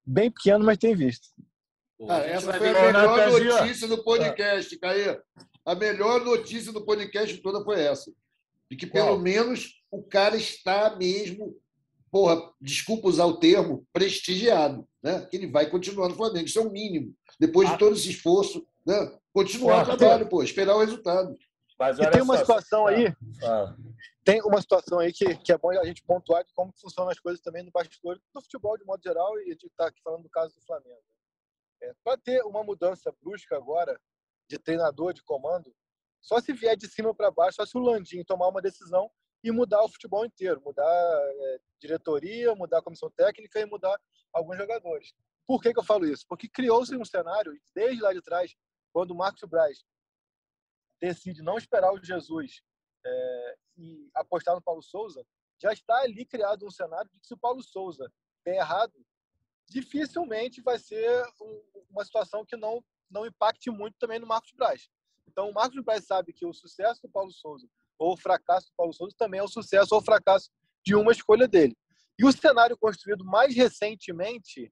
[0.03, 1.28] bem pequeno, mas tenho visto.
[2.09, 5.22] Ah, essa foi a melhor notícia do podcast, Caí.
[5.64, 8.11] A melhor notícia do podcast toda foi essa.
[8.72, 9.20] De que pelo Qual?
[9.20, 11.55] menos o cara está mesmo,
[12.14, 14.88] porra, desculpa usar o termo, prestigiado.
[15.01, 15.26] Né?
[15.26, 16.45] Que ele vai continuar no Flamengo.
[16.45, 17.11] Isso é o mínimo.
[17.39, 17.78] Depois de ah.
[17.80, 19.18] todo esse esforço, né?
[19.34, 21.36] continuar o trabalho, pô, esperar o resultado.
[21.80, 23.07] Mas e tem uma situação aí.
[23.43, 23.76] Ah.
[24.24, 27.20] Tem uma situação aí que, que é bom a gente pontuar de como funcionam as
[27.20, 30.22] coisas também no bastidor do futebol de modo geral e de estar tá aqui falando
[30.22, 31.01] do caso do Flamengo.
[31.82, 33.99] É, Para ter uma mudança brusca agora
[34.47, 35.74] de treinador, de comando,
[36.22, 39.09] só se vier de cima para baixo, só se o Landim tomar uma decisão
[39.44, 44.00] e mudar o futebol inteiro, mudar é, diretoria, mudar a comissão técnica e mudar
[44.32, 45.14] alguns jogadores.
[45.46, 46.26] Por que, que eu falo isso?
[46.28, 48.56] Porque criou-se um cenário, desde lá de trás,
[48.94, 49.84] quando o Marcos Braz
[51.02, 52.62] decide não esperar o Jesus
[53.06, 55.26] é, e apostar no Paulo Souza,
[55.62, 58.10] já está ali criado um cenário de que se o Paulo Souza
[58.46, 58.94] der errado,
[59.68, 61.24] dificilmente vai ser
[61.89, 64.89] uma situação que não, não impacte muito também no Marcos Braz.
[65.28, 67.68] Então, o Marcos Braz sabe que o sucesso do Paulo Souza
[68.04, 70.51] ou o fracasso do Paulo Souza também é o sucesso ou o fracasso
[70.86, 71.76] de uma escolha dele.
[72.20, 74.72] E o cenário construído mais recentemente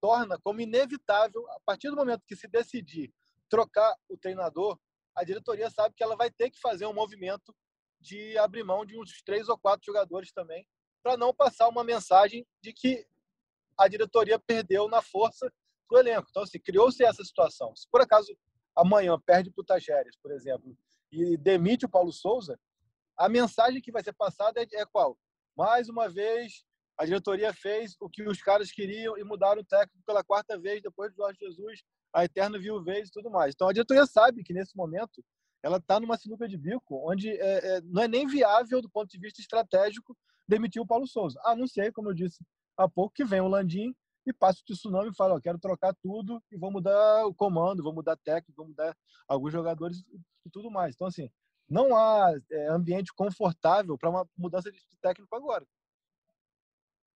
[0.00, 3.12] torna como inevitável, a partir do momento que se decidir
[3.50, 4.78] trocar o treinador,
[5.14, 7.52] a diretoria sabe que ela vai ter que fazer um movimento
[8.00, 10.64] de abrir mão de uns três ou quatro jogadores também,
[11.02, 13.04] para não passar uma mensagem de que
[13.76, 15.52] a diretoria perdeu na força
[15.90, 16.28] do elenco.
[16.30, 17.74] Então, assim, criou-se essa situação.
[17.74, 18.36] Se por acaso
[18.76, 20.76] amanhã perde para o Tajeres, por exemplo,
[21.10, 22.58] e demite o Paulo Souza,
[23.18, 25.18] a mensagem que vai ser passada é, é qual?
[25.56, 26.64] Mais uma vez,
[26.96, 30.80] a diretoria fez o que os caras queriam e mudaram o técnico pela quarta vez
[30.80, 31.82] depois do Jorge Jesus,
[32.14, 33.54] a eterna viuvez e tudo mais.
[33.54, 35.22] Então, a diretoria sabe que, nesse momento,
[35.62, 39.10] ela está numa sinuca de bico onde é, é, não é nem viável, do ponto
[39.10, 40.16] de vista estratégico,
[40.46, 41.40] demitir o Paulo Souza.
[41.44, 42.38] A não ser, como eu disse
[42.76, 43.92] há pouco, que vem o Landim
[44.24, 47.82] e passa o tsunami e fala: ó, quero trocar tudo e vou mudar o comando,
[47.82, 48.96] vou mudar técnico, vou mudar
[49.26, 49.98] alguns jogadores
[50.46, 50.94] e tudo mais.
[50.94, 51.30] Então, assim,
[51.68, 55.64] não há é, ambiente confortável para uma mudança de técnico agora.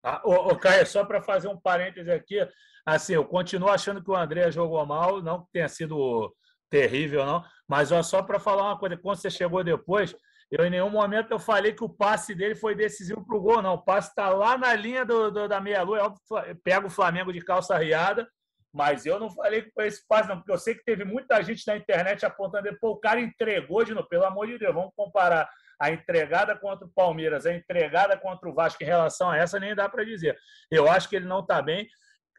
[0.03, 2.47] Ah, ô, ô, Caio, só para fazer um parêntese aqui,
[2.85, 6.35] assim, eu continuo achando que o André jogou mal, não que tenha sido
[6.69, 10.17] terrível, não, mas ó, só para falar uma coisa, quando você chegou depois,
[10.51, 13.63] eu em nenhum momento eu falei que o passe dele foi decisivo para o gol,
[13.63, 13.75] não.
[13.75, 17.41] O passe está lá na linha do, do da meia-lua, é pega o Flamengo de
[17.41, 18.29] calça riada,
[18.73, 21.67] mas eu não falei foi esse passe, não, porque eu sei que teve muita gente
[21.67, 25.49] na internet apontando, pô, o cara entregou de novo, pelo amor de Deus, vamos comparar
[25.79, 29.75] a entregada contra o Palmeiras, a entregada contra o Vasco em relação a essa, nem
[29.75, 30.39] dá para dizer.
[30.71, 31.89] Eu acho que ele não está bem.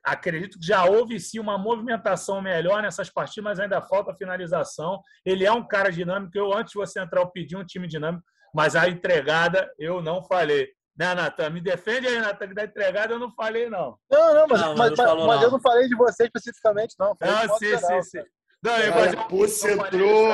[0.03, 5.01] Acredito que já houve sim uma movimentação melhor nessas partidas, mas ainda falta finalização.
[5.25, 6.37] Ele é um cara dinâmico.
[6.37, 8.23] Eu, antes de você entrar, eu pedi um time dinâmico,
[8.55, 10.69] mas a entregada eu não falei.
[10.97, 11.49] Né, Natan?
[11.49, 13.97] Me defende aí, Natan, que da entregada eu não falei, não.
[14.11, 15.43] Não, não, mas, não, mas, mas, mas não.
[15.43, 17.17] eu não falei de você especificamente, não.
[17.19, 18.25] Não, sim, geral, sim, sim.
[18.63, 20.29] Não, Pulse entrou.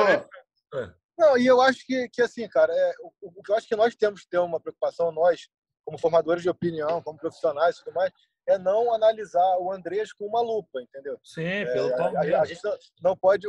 [1.18, 3.76] Não, e eu acho que, que assim, cara, é, o, o que eu acho que
[3.76, 5.48] nós temos que ter uma preocupação, nós,
[5.84, 8.10] como formadores de opinião, como profissionais e tudo mais,
[8.48, 11.18] é não analisar o Andrés com uma lupa, entendeu?
[11.22, 13.46] Sim, pelo é, a, a, gente não, não pode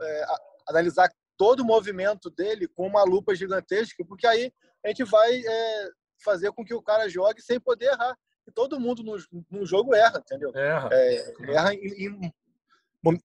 [0.00, 0.36] é, a,
[0.68, 4.52] analisar todo o movimento dele com uma lupa gigantesca, porque aí
[4.84, 5.90] a gente vai é,
[6.24, 8.16] fazer com que o cara jogue sem poder errar.
[8.46, 9.16] E todo mundo no,
[9.50, 10.52] no jogo erra, entendeu?
[10.54, 10.88] Erra.
[10.92, 12.34] É, erra em, em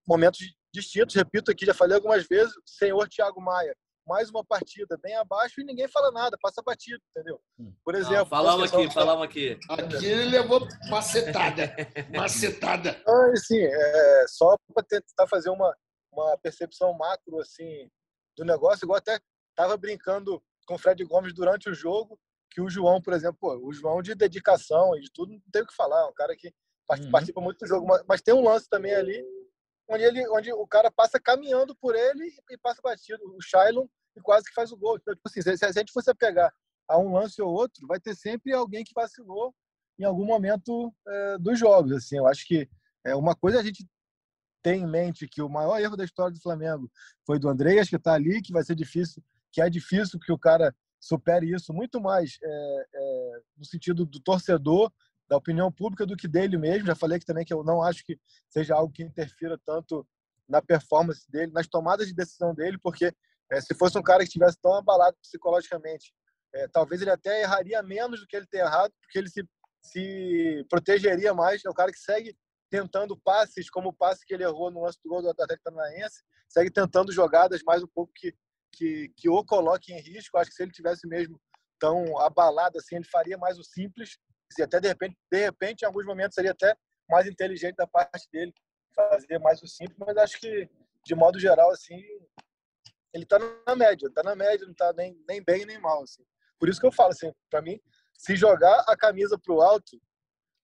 [0.07, 0.39] momentos
[0.73, 1.15] distintos.
[1.15, 3.75] Repito aqui, já falei algumas vezes, senhor Thiago Maia,
[4.09, 7.39] mais uma partida bem abaixo e ninguém fala nada, passa batido, entendeu?
[7.59, 7.71] Hum.
[7.85, 8.17] Por exemplo.
[8.17, 9.59] Não, falamos aqui, falamos aqui.
[9.69, 11.75] Aqui ele levou macetada.
[12.15, 12.97] macetada.
[13.01, 15.75] Então, assim, é, só para tentar fazer uma,
[16.11, 17.87] uma percepção macro assim,
[18.35, 19.19] do negócio, igual até
[19.51, 22.19] estava brincando com o Fred Gomes durante o jogo,
[22.59, 25.61] que o João, por exemplo, pô, o João de dedicação e de tudo, não tem
[25.61, 26.53] o que falar, é um cara que
[26.85, 27.45] participa uhum.
[27.45, 29.23] muito do jogo, mas, tem um lance também ali
[29.87, 33.23] onde, ele, onde o cara passa caminhando por ele e passa batido.
[33.35, 34.97] O Shailon e quase que faz o gol.
[34.97, 36.51] Então, tipo assim, se, se a gente fosse pegar
[36.87, 39.53] a um lance ou outro, vai ter sempre alguém que vacilou
[39.97, 41.91] em algum momento é, dos jogos.
[41.93, 42.67] Assim, eu acho que
[43.05, 43.87] é uma coisa a gente
[44.61, 46.91] tem em mente que o maior erro da história do Flamengo
[47.25, 50.37] foi do Andreas que está ali, que vai ser difícil, que é difícil que o
[50.37, 54.91] cara supere isso muito mais é, é, no sentido do torcedor
[55.27, 56.87] da opinião pública do que dele mesmo.
[56.87, 58.19] Já falei que também que eu não acho que
[58.49, 60.05] seja algo que interfira tanto
[60.47, 63.13] na performance dele, nas tomadas de decisão dele, porque
[63.51, 66.13] é, se fosse um cara que estivesse tão abalado psicologicamente,
[66.73, 69.47] talvez ele até erraria menos do que ele tem errado, porque ele se,
[69.83, 71.63] se protegeria mais.
[71.63, 72.35] É um cara que segue
[72.69, 76.23] tentando passes, como o passe que ele errou no lance do gol do Atlético Paranaense,
[76.47, 78.33] segue tentando jogadas mais um pouco que,
[78.71, 80.37] que, que o coloque em risco.
[80.37, 81.39] Acho que se ele tivesse mesmo
[81.79, 84.17] tão abalado assim, ele faria mais o simples
[84.51, 86.75] se até de repente, de repente, em alguns momentos seria até
[87.09, 88.53] mais inteligente da parte dele
[88.95, 90.69] fazer mais o simples, mas acho que
[91.05, 92.01] de modo geral assim,
[93.13, 96.23] ele está na média, está na média, não está nem, nem bem nem mal assim.
[96.59, 97.79] Por isso que eu falo assim, para mim,
[98.13, 99.99] se jogar a camisa para o alto,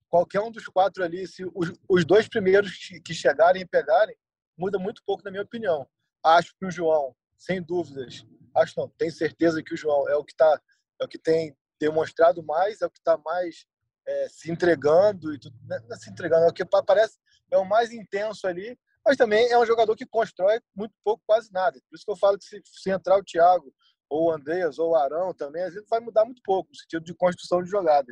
[0.09, 2.71] qualquer um dos quatro ali, se os, os dois primeiros
[3.03, 4.15] que chegarem e pegarem,
[4.57, 5.87] muda muito pouco na minha opinião.
[6.23, 8.25] Acho que o João, sem dúvidas,
[8.55, 10.61] acho não, tenho certeza que o João é o que está,
[11.01, 13.65] é o que tem demonstrado mais, é o que está mais
[14.07, 17.17] é, se entregando e tudo, não é se entregando, é o que parece
[17.51, 21.51] é o mais intenso ali, mas também é um jogador que constrói muito pouco, quase
[21.51, 21.79] nada.
[21.87, 23.73] Por isso que eu falo que se, se entrar o Thiago,
[24.09, 27.03] ou o Andreas, ou o Arão também, às vezes vai mudar muito pouco no sentido
[27.03, 28.11] de construção de jogada.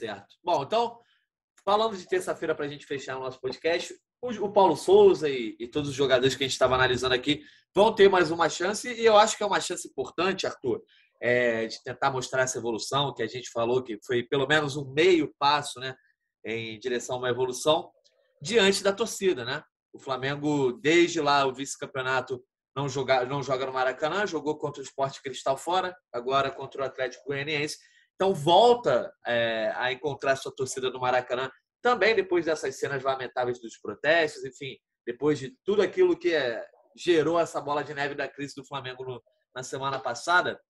[0.00, 0.36] Certo.
[0.42, 1.00] Bom, então,
[1.64, 5.66] falando de terça-feira para a gente fechar o nosso podcast, o Paulo Souza e, e,
[5.66, 7.42] todos os jogadores que a gente estava analisando aqui
[7.74, 10.82] vão ter mais uma chance e eu acho que é uma chance importante, Arthur,
[11.20, 14.92] é, de tentar mostrar essa evolução que a gente falou que foi pelo menos um
[14.92, 15.94] meio passo né,
[16.44, 17.90] em direção a uma evolução
[18.42, 19.44] diante da torcida.
[19.44, 19.62] Né?
[19.92, 22.42] O Flamengo, desde lá, o vice-campeonato,
[22.76, 26.84] não joga, não joga no Maracanã, jogou contra o Esporte Cristal fora, agora contra o
[26.84, 27.76] Atlético Goianiense.
[28.14, 31.50] Então volta é, a encontrar sua torcida no Maracanã,
[31.82, 34.76] também depois dessas cenas lamentáveis dos protestos, enfim,
[35.06, 36.64] depois de tudo aquilo que é,
[36.96, 39.22] gerou essa bola de neve da crise do Flamengo no,
[39.54, 40.60] na semana passada.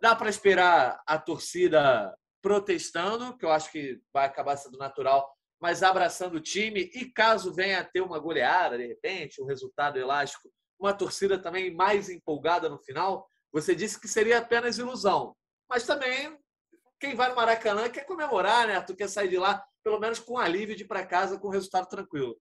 [0.00, 5.28] Dá para esperar a torcida protestando, que eu acho que vai acabar sendo natural,
[5.60, 6.90] mas abraçando o time.
[6.94, 11.74] E caso venha a ter uma goleada, de repente, um resultado elástico, uma torcida também
[11.74, 15.34] mais empolgada no final, você disse que seria apenas ilusão.
[15.68, 16.38] Mas também,
[17.00, 18.80] quem vai no Maracanã quer comemorar, né?
[18.82, 21.86] Tu quer sair de lá, pelo menos com alívio de ir para casa com resultado
[21.86, 22.36] tranquilo.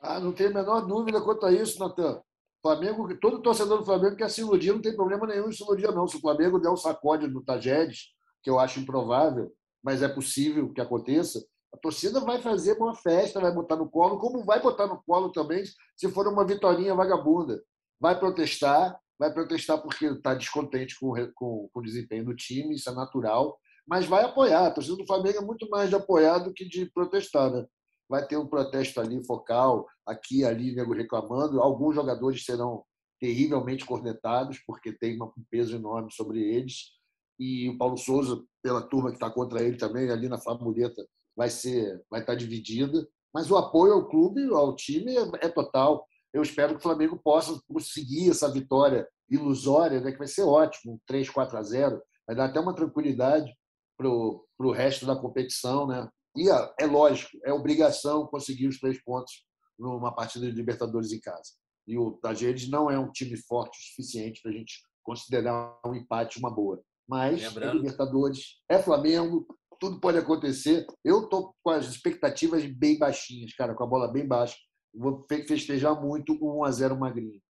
[0.00, 2.22] Ah, não tenho a menor dúvida quanto a isso, Natan.
[2.62, 5.92] Flamengo, todo torcedor do Flamengo quer se iludir, não tem problema nenhum em se iludir,
[5.92, 6.08] não.
[6.08, 8.06] Se o Flamengo der um sacode no Tajeres,
[8.42, 9.52] que eu acho improvável,
[9.84, 14.18] mas é possível que aconteça, a torcida vai fazer uma festa, vai botar no colo,
[14.18, 15.64] como vai botar no colo também
[15.94, 17.62] se for uma vitória vagabunda.
[18.00, 22.88] Vai protestar, vai protestar porque está descontente com, com, com, o desempenho do time, isso
[22.88, 23.58] é natural,
[23.88, 24.66] mas vai apoiar.
[24.66, 27.50] A torcida do Flamengo é muito mais de apoiar do que de protestar.
[27.50, 27.64] Né?
[28.08, 31.60] vai ter um protesto ali focal, aqui ali, nego reclamando.
[31.60, 32.82] Alguns jogadores serão
[33.20, 36.92] terrivelmente cornetados, porque tem um peso enorme sobre eles.
[37.38, 41.50] E o Paulo Souza, pela turma que está contra ele também, ali na Flamuleta, vai
[41.50, 43.06] ser, vai estar tá dividida.
[43.32, 46.06] Mas o apoio ao clube, ao time, é, é total.
[46.32, 50.94] Eu espero que o Flamengo possa conseguir essa vitória ilusória, né, que vai ser ótimo,
[50.94, 52.02] um 3, 4 a 0.
[52.26, 53.52] Vai dar até uma tranquilidade
[53.98, 56.08] para o resto da competição, né?
[56.36, 56.48] E
[56.80, 59.44] é lógico, é obrigação conseguir os três pontos
[59.78, 61.50] numa partida de Libertadores em casa.
[61.86, 65.94] E o Tajeres não é um time forte o suficiente para a gente considerar um
[65.94, 66.80] empate uma boa.
[67.08, 69.46] Mas é Libertadores, é Flamengo,
[69.80, 70.86] tudo pode acontecer.
[71.04, 74.56] Eu estou com as expectativas bem baixinhas, cara, com a bola bem baixa
[74.94, 77.40] vou festejar muito o 1 a 0 Magrinho.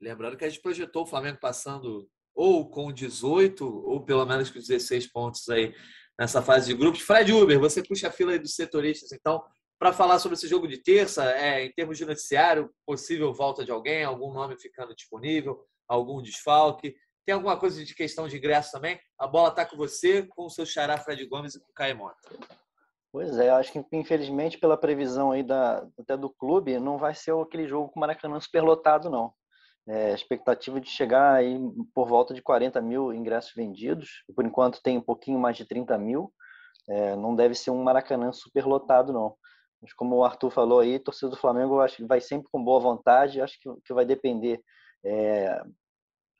[0.00, 4.58] Lembrando que a gente projetou o Flamengo passando ou com 18 ou pelo menos com
[4.58, 5.74] 16 pontos aí
[6.18, 7.00] nessa fase de grupos.
[7.00, 9.42] Fred Uber, você puxa a fila dos setoristas, então,
[9.78, 13.72] para falar sobre esse jogo de terça, é, em termos de noticiário, possível volta de
[13.72, 16.94] alguém, algum nome ficando disponível, algum desfalque.
[17.26, 19.00] Tem alguma coisa de questão de ingresso também?
[19.18, 21.98] A bola está com você, com o seu xará Fred Gomes e com o Caio.
[23.12, 27.34] Pois é, acho que infelizmente pela previsão aí da, até do clube, não vai ser
[27.34, 29.34] aquele jogo com o Maracanã superlotado, não.
[29.88, 31.58] É, expectativa de chegar aí
[31.92, 34.24] por volta de 40 mil ingressos vendidos.
[34.34, 36.32] Por enquanto tem um pouquinho mais de 30 mil.
[36.88, 39.34] É, não deve ser um Maracanã superlotado, não.
[39.80, 42.78] Mas como o Arthur falou aí, torcedor do Flamengo acho que vai sempre com boa
[42.78, 43.40] vontade.
[43.40, 44.62] Acho que, que vai depender
[45.04, 45.62] é,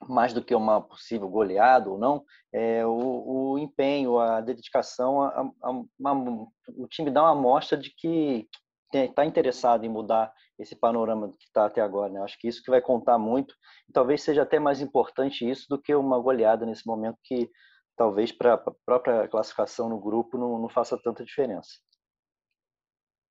[0.07, 5.27] mais do que uma possível goleada ou não, é o, o empenho, a dedicação, a,
[5.61, 5.69] a,
[6.05, 8.47] a, o time dá uma amostra de que
[8.93, 12.11] está interessado em mudar esse panorama que está até agora.
[12.11, 12.21] Né?
[12.21, 13.55] Acho que isso que vai contar muito.
[13.89, 17.49] E talvez seja até mais importante isso do que uma goleada nesse momento que
[17.95, 21.71] talvez para a própria classificação no grupo não, não faça tanta diferença.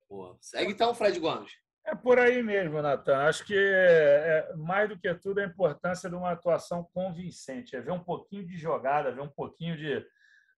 [0.09, 0.37] Boa.
[0.41, 1.51] Segue então, Fred Gomes.
[1.85, 3.17] É por aí mesmo, Natan.
[3.23, 7.81] Acho que é, é, mais do que tudo a importância de uma atuação convincente, é
[7.81, 10.05] ver um pouquinho de jogada, ver um pouquinho de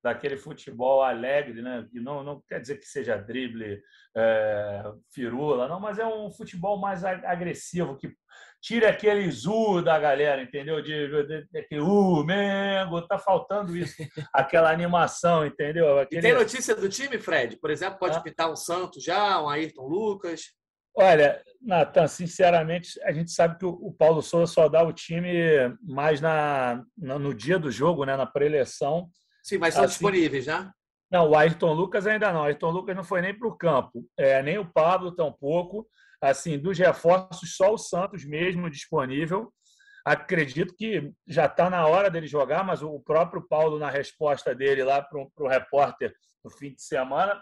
[0.06, 1.84] daquele futebol alegre, né?
[1.92, 3.82] Que não, não quer dizer que seja drible,
[4.16, 8.14] é, firula, não, mas é um futebol mais agressivo que
[8.62, 10.80] tira aquele zu da galera, entendeu?
[10.80, 13.96] De, de, de aquele uh, Mengo, tá faltando isso,
[14.32, 15.98] aquela animação, entendeu?
[15.98, 16.20] Aquele...
[16.20, 17.58] E tem notícia do time, Fred?
[17.58, 18.22] Por exemplo, pode ah.
[18.22, 20.52] pintar um Santos já, um Ayrton Lucas?
[20.96, 25.34] Olha, Natan, sinceramente, a gente sabe que o Paulo Souza só dá o time
[25.82, 29.10] mais na, no dia do jogo, né, na pré-eleição.
[29.46, 30.72] Sim, mas são assim, disponíveis, né?
[31.12, 32.42] Não, o Ayrton Lucas ainda não.
[32.42, 35.88] O Ayrton Lucas não foi nem para o campo, é, nem o Pablo tampouco.
[36.20, 39.54] Assim, dos reforços, só o Santos mesmo disponível.
[40.04, 44.84] Acredito que já está na hora dele jogar, mas o próprio Paulo, na resposta dele
[44.84, 46.12] lá para o repórter
[46.44, 47.40] no fim de semana,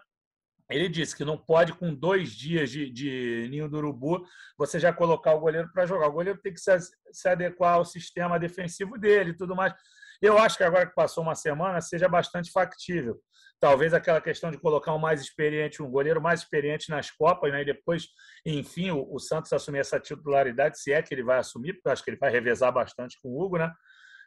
[0.70, 4.26] ele disse que não pode, com dois dias de, de ninho do urubu,
[4.58, 6.08] você já colocar o goleiro para jogar.
[6.10, 6.72] O goleiro tem que se,
[7.14, 9.74] se adequar ao sistema defensivo dele e tudo mais.
[10.24, 13.22] Eu acho que agora que passou uma semana, seja bastante factível.
[13.60, 17.62] Talvez aquela questão de colocar um mais experiente, um goleiro mais experiente nas Copas, né?
[17.62, 18.08] e depois,
[18.46, 21.92] enfim, o, o Santos assumir essa titularidade, se é que ele vai assumir, porque eu
[21.92, 23.70] acho que ele vai revezar bastante com o Hugo, né?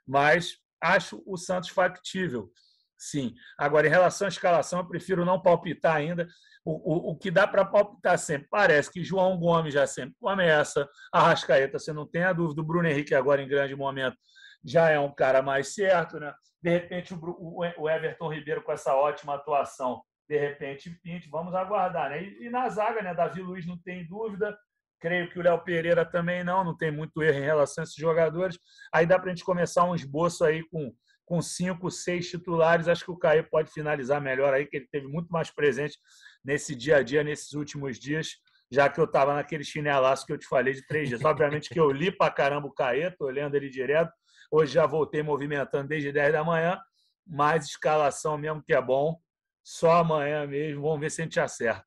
[0.06, 2.52] Mas acho o Santos factível.
[2.98, 3.34] Sim.
[3.56, 6.28] Agora, em relação à escalação, eu prefiro não palpitar ainda.
[6.62, 10.86] O, o, o que dá para palpitar sempre, parece que João Gomes já sempre começa,
[11.10, 14.18] a Rascaeta, você não tem a dúvida, o Bruno Henrique agora em grande momento
[14.66, 16.34] já é um cara mais certo, né?
[16.62, 22.22] De repente, o, Everton Ribeiro com essa ótima atuação, de repente, pinte, vamos aguardar, né?
[22.24, 23.14] E, na zaga, né?
[23.14, 24.56] Davi Luiz não tem dúvida,
[25.00, 27.96] creio que o Léo Pereira também não, não tem muito erro em relação a esses
[27.96, 28.58] jogadores.
[28.92, 30.92] Aí dá para a gente começar um esboço aí com
[31.26, 35.08] com cinco, seis titulares, acho que o Caio pode finalizar melhor aí, que ele teve
[35.08, 35.98] muito mais presente
[36.44, 38.36] nesse dia a dia, nesses últimos dias,
[38.70, 41.24] já que eu estava naquele chinelaço que eu te falei de três dias.
[41.24, 44.12] Obviamente que eu li para caramba o Caio, estou lendo ele direto.
[44.50, 46.80] Hoje já voltei movimentando desde 10 da manhã,
[47.26, 49.20] mas escalação mesmo que é bom.
[49.64, 51.84] Só amanhã mesmo, vamos ver se a gente acerta.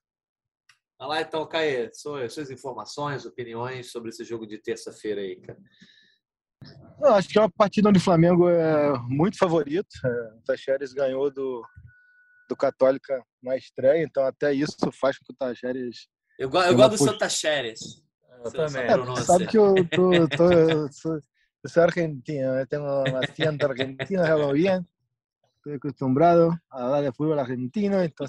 [0.99, 5.57] Vai lá então, Caio, suas informações, opiniões sobre esse jogo de terça-feira aí, cara.
[6.99, 9.88] Não, acho que é uma partida onde o Flamengo é muito favorito.
[10.05, 11.66] É, o Tacheres ganhou do,
[12.49, 16.10] do Católica na estreia, então até isso faz com que o Tacheres.
[16.38, 17.80] Eu, eu gosto do seu Tacheres.
[18.43, 18.84] Eu também.
[18.84, 20.89] É, sabe que eu, tô, tô, eu
[21.68, 22.86] sou argentino, eu tenho
[23.18, 24.86] acento argentino, hablo bien,
[25.57, 28.28] estou acostumbrado a hablar de futebol argentino, então.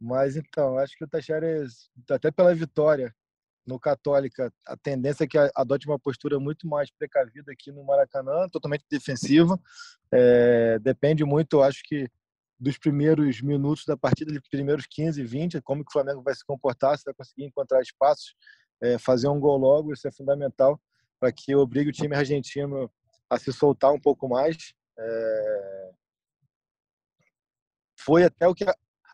[0.00, 3.14] Mas então, acho que o Tacheres, até pela vitória
[3.66, 8.48] no Católica, a tendência é que adote uma postura muito mais precavida aqui no Maracanã,
[8.48, 9.60] totalmente defensiva.
[10.12, 12.08] É, depende muito, acho que,
[12.58, 16.44] dos primeiros minutos da partida, dos primeiros 15, 20, como que o Flamengo vai se
[16.44, 18.34] comportar, se vai conseguir encontrar espaços,
[18.80, 20.80] é, fazer um gol logo, isso é fundamental
[21.20, 22.90] para que obrigue o time argentino
[23.28, 24.74] a se soltar um pouco mais.
[24.98, 25.90] É...
[28.00, 28.64] Foi até o que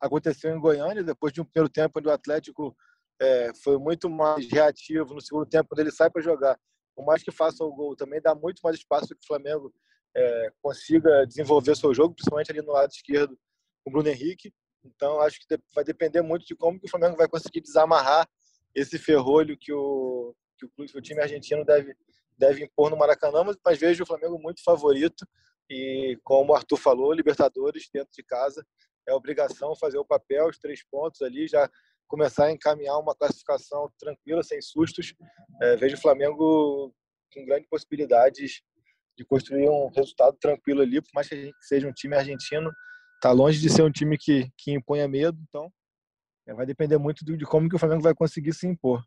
[0.01, 2.77] aconteceu em Goiânia, depois de um primeiro tempo onde o Atlético
[3.21, 6.59] é, foi muito mais reativo no segundo tempo, quando ele sai para jogar.
[6.95, 9.73] Por mais que faça o gol, também dá muito mais espaço que o Flamengo
[10.17, 13.37] é, consiga desenvolver seu jogo, principalmente ali no lado esquerdo
[13.83, 14.53] com o Bruno Henrique.
[14.85, 18.29] Então, acho que vai depender muito de como que o Flamengo vai conseguir desamarrar
[18.75, 21.95] esse ferrolho que o, que o, que o time argentino deve,
[22.37, 25.27] deve impor no Maracanã, mas vejo o Flamengo muito favorito
[25.69, 28.65] e, como o Arthur falou, Libertadores dentro de casa
[29.07, 31.71] é obrigação fazer o papel, os três pontos ali, já
[32.07, 35.15] começar a encaminhar uma classificação tranquila, sem sustos.
[35.63, 36.95] É, vejo o Flamengo
[37.33, 38.63] com grandes possibilidades
[39.17, 42.71] de construir um resultado tranquilo ali, por mais que a gente seja um time argentino,
[43.17, 45.73] está longe de ser um time que, que imponha medo, então
[46.47, 49.03] é, vai depender muito de, de como que o Flamengo vai conseguir se impor.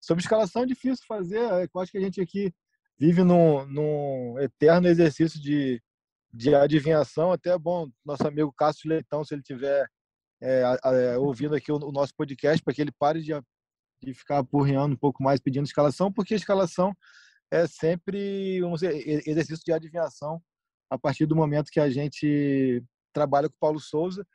[0.00, 2.52] Sobre escalação é difícil fazer, é, eu acho que a gente aqui
[2.98, 5.82] vive num, num eterno exercício de,
[6.32, 9.88] de adivinhação, até é bom nosso amigo Cássio Leitão, se ele tiver
[10.42, 13.32] é, é, ouvindo aqui o, o nosso podcast, para que ele pare de,
[14.02, 16.94] de ficar apurreando um pouco mais pedindo escalação, porque a escalação
[17.50, 20.42] é sempre um exercício de adivinhação
[20.90, 22.82] a partir do momento que a gente
[23.12, 24.26] trabalha com o Paulo Souza.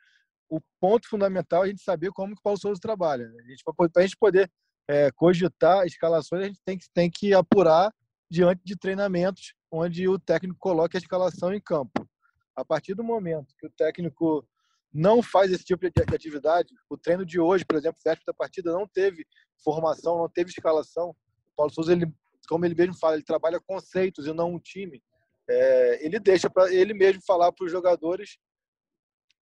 [0.48, 3.26] O ponto fundamental é a gente saber como que o Paulo Souza trabalha.
[3.28, 3.42] Né?
[3.76, 4.50] Para a gente poder
[4.88, 7.92] é, cogitar escalações, a gente tem que, tem que apurar
[8.30, 12.08] diante de treinamentos onde o técnico coloca a escalação em campo.
[12.54, 14.46] A partir do momento que o técnico
[14.92, 18.72] não faz esse tipo de atividade, o treino de hoje, por exemplo, véspera da partida,
[18.72, 19.26] não teve
[19.62, 21.10] formação, não teve escalação.
[21.10, 22.06] O Paulo Souza, ele,
[22.48, 25.02] como ele mesmo fala, ele trabalha conceitos e não um time.
[25.50, 28.38] É, ele deixa para ele mesmo falar para os jogadores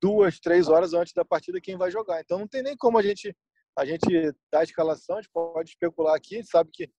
[0.01, 2.20] duas, três horas antes da partida quem vai jogar.
[2.20, 3.36] Então não tem nem como a gente
[3.77, 4.07] a gente
[4.51, 6.91] dar a escalação, a gente pode especular aqui, a gente sabe que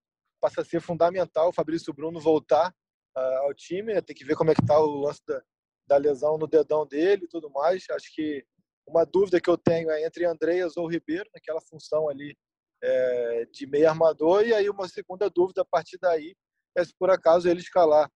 [0.41, 2.73] passa a ser fundamental o Fabrício Bruno voltar
[3.15, 4.01] uh, ao time, né?
[4.01, 5.41] tem que ver como é que está o lance da,
[5.87, 7.85] da lesão no dedão dele e tudo mais.
[7.91, 8.45] Acho que
[8.87, 12.35] uma dúvida que eu tenho é entre Andreas ou Ribeiro, naquela função ali
[12.83, 16.35] é, de meio armador, e aí uma segunda dúvida a partir daí
[16.75, 18.09] é se por acaso ele escalar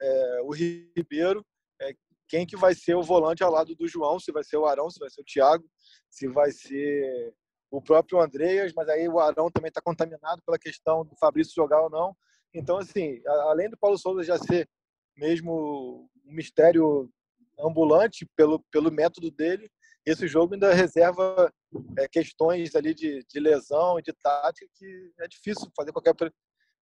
[0.00, 1.44] é, o Ribeiro,
[1.82, 1.92] é,
[2.28, 4.90] quem que vai ser o volante ao lado do João, se vai ser o Arão,
[4.90, 5.68] se vai ser o Thiago,
[6.08, 7.34] se vai ser
[7.70, 11.82] o próprio Andreas, mas aí o Arão também está contaminado pela questão do Fabrício jogar
[11.82, 12.16] ou não.
[12.54, 14.68] Então, assim, além do Paulo Souza já ser
[15.16, 17.10] mesmo um mistério
[17.58, 19.70] ambulante pelo, pelo método dele,
[20.04, 21.52] esse jogo ainda reserva
[21.98, 26.14] é, questões ali de, de lesão e de tática que é difícil fazer qualquer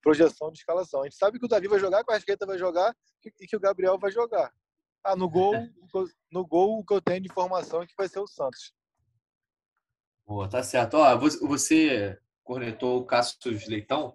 [0.03, 1.01] projeção de escalação.
[1.01, 3.57] A gente sabe que o Davi vai jogar, que o Arrascaeta vai jogar e que
[3.57, 4.53] o Gabriel vai jogar.
[5.03, 5.55] Ah, no gol,
[6.31, 8.75] no gol o que eu tenho de informação é que vai ser o Santos.
[10.27, 10.95] Boa, tá certo.
[10.95, 14.15] Ó, você cornetou o Cassius Leitão,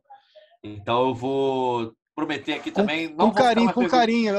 [0.63, 3.09] então eu vou prometer aqui também.
[3.09, 4.33] Com, com carinho, com carinho.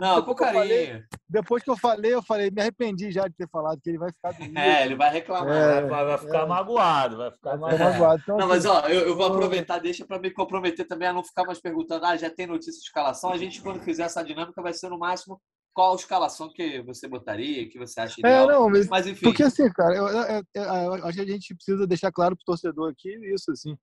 [0.00, 0.62] não, com carinho.
[0.62, 3.98] Falei, depois que eu falei, eu falei, me arrependi já de ter falado que ele
[3.98, 4.58] vai ficar doido.
[4.58, 5.56] É, ele vai reclamar.
[5.56, 6.46] É, vai, vai, ficar é.
[6.46, 8.22] magoado, vai ficar magoado.
[8.22, 11.12] Então, não, mas assim, ó, eu, eu vou aproveitar, deixa para me comprometer também a
[11.12, 13.30] não ficar mais perguntando, ah, já tem notícia de escalação.
[13.30, 15.40] A gente, quando fizer essa dinâmica, vai ser no máximo
[15.76, 18.50] qual a escalação que você botaria, que você acha é, ideal.
[18.50, 19.24] É, não, mas, mas enfim.
[19.24, 20.22] Porque assim, cara, eu, eu,
[20.54, 23.76] eu, eu, acho que a gente precisa deixar claro para o torcedor aqui isso, assim.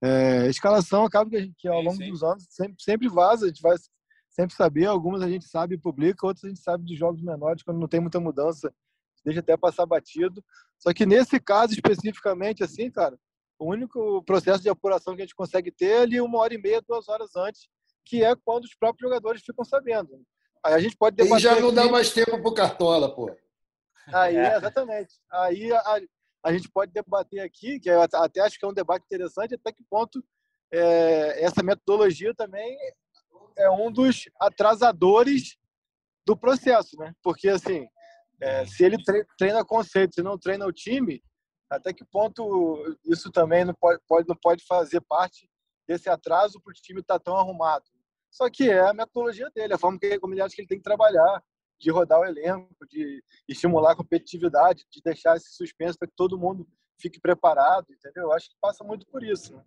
[0.00, 2.10] É, escalação acaba que, a gente, que ao longo sim, sim.
[2.12, 3.76] dos anos sempre, sempre vaza, a gente vai
[4.30, 4.86] sempre saber.
[4.86, 7.88] Algumas a gente sabe e publica, outras a gente sabe de jogos menores, quando não
[7.88, 8.72] tem muita mudança,
[9.24, 10.44] deixa até passar batido.
[10.78, 13.18] Só que nesse caso especificamente, assim, cara,
[13.58, 16.58] o único processo de apuração que a gente consegue ter é ali uma hora e
[16.58, 17.68] meia, duas horas antes,
[18.06, 20.10] que é quando os próprios jogadores ficam sabendo.
[20.64, 21.38] Aí a gente pode debater.
[21.38, 21.76] E já não aqui...
[21.76, 23.34] dá mais tempo pro Cartola, pô.
[24.12, 24.56] Aí, é.
[24.56, 25.14] exatamente.
[25.30, 26.00] Aí a,
[26.44, 29.72] a, gente pode debater aqui, que eu até acho que é um debate interessante, até
[29.72, 30.22] que ponto
[30.72, 32.76] é, essa metodologia também
[33.56, 35.56] é um dos atrasadores
[36.26, 37.12] do processo, né?
[37.22, 37.86] Porque, assim,
[38.40, 38.96] é, se ele
[39.38, 41.22] treina conceitos e não treina o time,
[41.68, 45.48] até que ponto isso também não pode, pode não pode fazer parte
[45.86, 47.84] desse atraso para o time estar tá tão arrumado?
[48.30, 50.78] Só que é a metodologia dele, a forma que, como ele acha que ele tem
[50.78, 51.42] que trabalhar,
[51.78, 56.38] de rodar o elenco, de estimular a competitividade, de deixar esse suspense para que todo
[56.38, 56.68] mundo
[57.00, 58.24] fique preparado, entendeu?
[58.24, 59.56] Eu acho que passa muito por isso.
[59.56, 59.64] Né?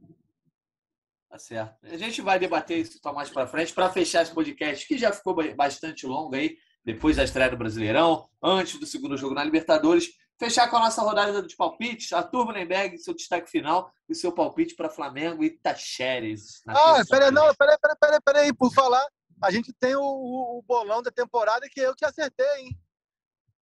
[1.27, 1.75] Tá certo.
[1.83, 3.73] A gente vai debater isso mais para frente.
[3.73, 6.55] Para fechar esse podcast, que já ficou bastante longo aí,
[6.85, 11.01] depois da estreia do Brasileirão, antes do segundo jogo na Libertadores, fechar com a nossa
[11.01, 12.11] rodada de palpites.
[12.13, 16.61] Arthur Mullenberg, seu destaque final e seu palpite para Flamengo e Tacheres.
[16.67, 19.05] Ah, peraí, não, peraí, peraí, peraí, peraí, por falar,
[19.41, 22.77] a gente tem o, o, bolão da temporada que eu que acertei, hein?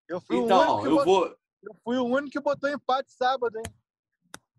[0.07, 1.37] Eu fui então, o único eu botou, vou.
[1.63, 3.63] Eu fui o único que botou empate sábado, hein?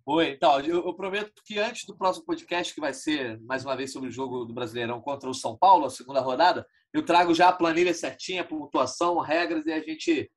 [0.04, 3.76] Foi, então, eu, eu, prometo que antes do próximo podcast, que vai ser mais uma
[3.76, 7.32] vez sobre o jogo do Brasileirão contra o São Paulo, a segunda rodada, eu trago
[7.32, 10.30] já a planilha certinha, pontuação, regras, e a gente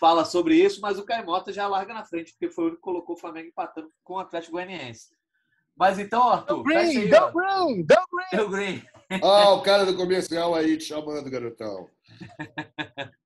[0.00, 3.14] fala sobre isso, mas o Caimota já larga na frente, porque foi o que colocou
[3.14, 5.10] o Flamengo empatando com o Atlético Goianiense.
[5.76, 6.62] Mas então, Arthur.
[6.62, 8.30] Green, aí, Del Green, Del Green.
[8.32, 8.82] Del Green.
[9.22, 11.88] Ah, o cara do comercial aí te chamando, garotão.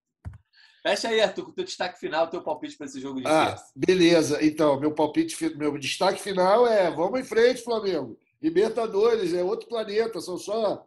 [0.82, 3.26] Fecha aí, Arthur, com o teu destaque final, o teu palpite para esse jogo de
[3.26, 4.44] Ah, beleza.
[4.44, 8.18] Então, meu palpite, meu destaque final é vamos em frente, Flamengo.
[8.42, 10.86] Libertadores é outro planeta, são só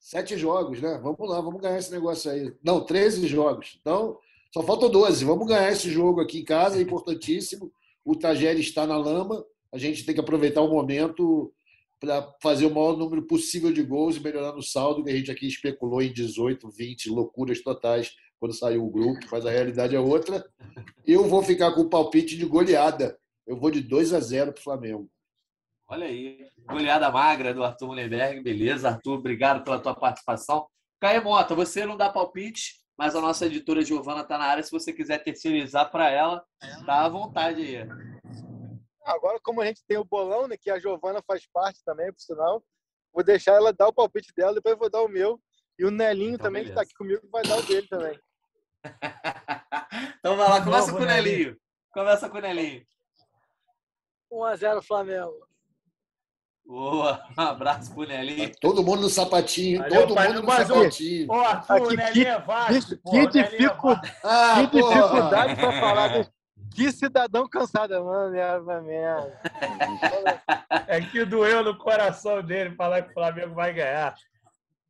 [0.00, 0.98] sete jogos, né?
[1.00, 2.52] Vamos lá, vamos ganhar esse negócio aí.
[2.62, 3.78] Não, 13 jogos.
[3.80, 4.18] Então,
[4.56, 5.22] só faltam 12.
[5.26, 7.70] Vamos ganhar esse jogo aqui em casa, é importantíssimo.
[8.02, 11.52] o Tagere está na lama, a gente tem que aproveitar o momento
[12.00, 15.30] para fazer o maior número possível de gols e melhorar no saldo, que a gente
[15.30, 20.00] aqui especulou em 18, 20, loucuras totais quando saiu o grupo, mas a realidade é
[20.00, 20.42] outra.
[21.06, 23.18] Eu vou ficar com o palpite de goleada.
[23.46, 25.10] Eu vou de 2 a 0 para o Flamengo.
[25.86, 28.42] Olha aí, goleada magra do Arthur Mullenberg.
[28.42, 30.66] Beleza, Arthur, obrigado pela tua participação.
[30.98, 34.62] Caio Mota, você não dá palpite, mas a nossa editora Giovana está na área.
[34.62, 36.44] Se você quiser terceirizar para ela,
[36.84, 37.88] dá à vontade aí.
[39.04, 42.20] Agora, como a gente tem o bolão, né, que a Giovana faz parte também, por
[42.20, 42.64] sinal,
[43.12, 45.40] vou deixar ela dar o palpite dela, depois vou dar o meu.
[45.78, 46.74] E o Nelinho então, também, beleza.
[46.74, 48.18] que está aqui comigo, vai dar o dele também.
[50.18, 51.56] então vai lá, começa com o Nelinho.
[51.92, 52.82] Começa com o Nelinho.
[54.32, 55.46] 1x0 Flamengo.
[56.66, 58.50] Boa, um abraço pro Nelinho.
[58.50, 61.30] Tá todo mundo no sapatinho, Valeu, todo mundo no sapatinho.
[61.30, 62.98] Ô, Arthur, Aqui, o Nelinho que, é vasto.
[62.98, 63.90] Que, dificu...
[63.92, 66.36] é ah, que dificuldade para falar desse
[66.74, 69.40] que cidadão cansado, mano, merda.
[70.88, 74.14] É que doeu no coração dele falar que o Flamengo vai ganhar.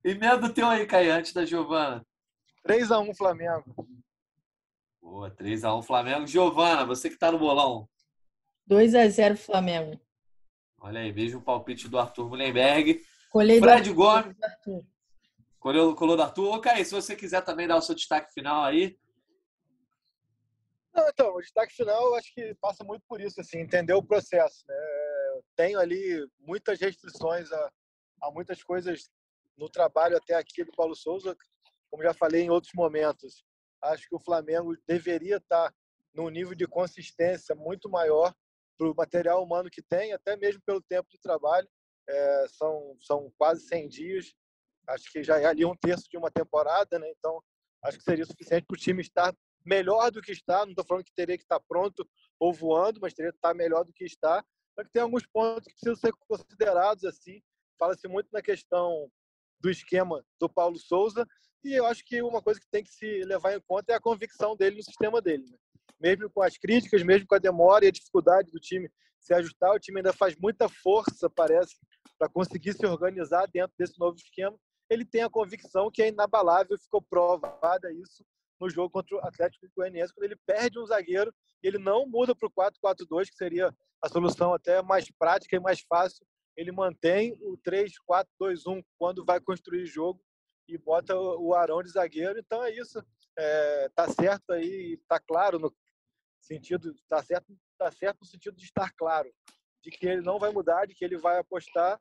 [0.05, 2.05] E medo teu aí, Caio, antes da Giovana.
[2.67, 3.89] 3x1 Flamengo.
[5.01, 6.27] Boa, 3x1 Flamengo.
[6.27, 7.89] Giovana, você que tá no bolão.
[8.69, 10.01] 2x0 Flamengo.
[10.79, 13.03] Olha aí, veja o palpite do Arthur Mullenberg.
[13.31, 14.37] Colhei Fred do Gomes.
[15.59, 16.55] Colheu, colou do Arthur.
[16.55, 18.97] Ô, Caio, se você quiser também dar o seu destaque final aí.
[20.95, 24.03] Não, então, o destaque final eu acho que passa muito por isso, assim, entender o
[24.03, 24.65] processo.
[24.67, 24.75] Né?
[25.57, 27.73] Tenho ali muitas restrições a,
[28.23, 29.11] a muitas coisas
[29.57, 31.37] no trabalho até aqui do Paulo Souza,
[31.91, 33.45] como já falei em outros momentos.
[33.83, 35.75] Acho que o Flamengo deveria estar
[36.15, 38.35] num nível de consistência muito maior
[38.77, 41.69] para o material humano que tem, até mesmo pelo tempo de trabalho.
[42.09, 44.33] É, são, são quase 100 dias,
[44.89, 47.11] acho que já é ali um terço de uma temporada, né?
[47.19, 47.43] então
[47.83, 50.65] acho que seria suficiente para o time estar melhor do que está.
[50.65, 52.09] Não estou falando que teria que estar pronto
[52.39, 54.45] ou voando, mas teria que estar melhor do que está.
[54.75, 57.43] Só que tem alguns pontos que precisam ser considerados assim.
[57.79, 59.11] Fala-se muito na questão
[59.61, 61.27] do esquema do Paulo Souza
[61.65, 64.01] e eu acho que uma coisa que tem que se levar em conta é a
[64.01, 65.45] convicção dele no sistema dele.
[65.51, 65.59] Né?
[66.01, 68.91] Mesmo com as críticas, mesmo com a demora e a dificuldade do time
[69.21, 71.75] se ajustar, o time ainda faz muita força, parece,
[72.19, 74.57] para conseguir se organizar dentro desse novo esquema.
[74.89, 78.25] Ele tem a convicção que é inabalável, ficou provada isso
[78.61, 81.33] no jogo contra o Atlético Goianiense, quando ele perde um zagueiro
[81.63, 85.81] ele não muda para o 4-4-2, que seria a solução até mais prática e mais
[85.81, 86.25] fácil.
[86.57, 90.21] Ele mantém o 3-4-2-1 quando vai construir jogo
[90.69, 92.39] e bota o Arão de zagueiro.
[92.39, 93.03] Então é isso.
[93.39, 95.71] É, tá certo aí, tá claro no
[96.47, 99.31] sentido, tá certo, tá certo no sentido de estar claro,
[99.83, 102.01] de que ele não vai mudar, de que ele vai apostar.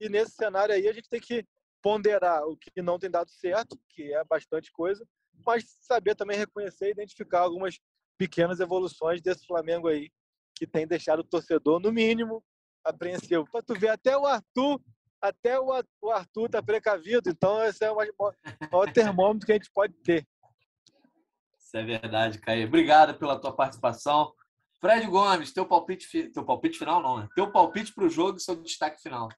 [0.00, 1.46] E nesse cenário aí a gente tem que
[1.82, 5.06] ponderar o que não tem dado certo, que é bastante coisa,
[5.44, 7.78] mas saber também reconhecer e identificar algumas
[8.16, 10.10] pequenas evoluções desse Flamengo aí,
[10.54, 12.44] que tem deixado o torcedor, no mínimo,
[12.84, 13.44] apreensivo.
[13.50, 14.80] Para tu ver, até o Arthur,
[15.20, 15.72] até o
[16.10, 20.26] Arthur tá precavido, então esse é o maior termômetro que a gente pode ter.
[21.72, 22.66] Isso é verdade, Caio.
[22.66, 24.34] Obrigado pela tua participação.
[24.78, 27.28] Fred Gomes, teu palpite, teu palpite final não, né?
[27.34, 29.30] Teu palpite para o jogo e seu destaque final.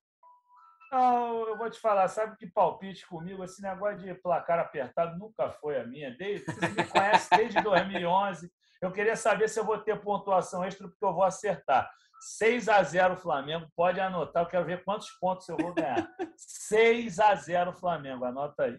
[0.91, 5.49] Não, eu vou te falar, sabe que palpite comigo, esse negócio de placar apertado nunca
[5.49, 6.13] foi a minha.
[6.17, 8.51] Desde, você me conhece desde 2011.
[8.81, 11.89] Eu queria saber se eu vou ter pontuação extra, porque eu vou acertar.
[12.19, 16.05] 6 a 0 Flamengo, pode anotar, eu quero ver quantos pontos eu vou ganhar.
[16.35, 18.77] 6 a 0 Flamengo, anota aí.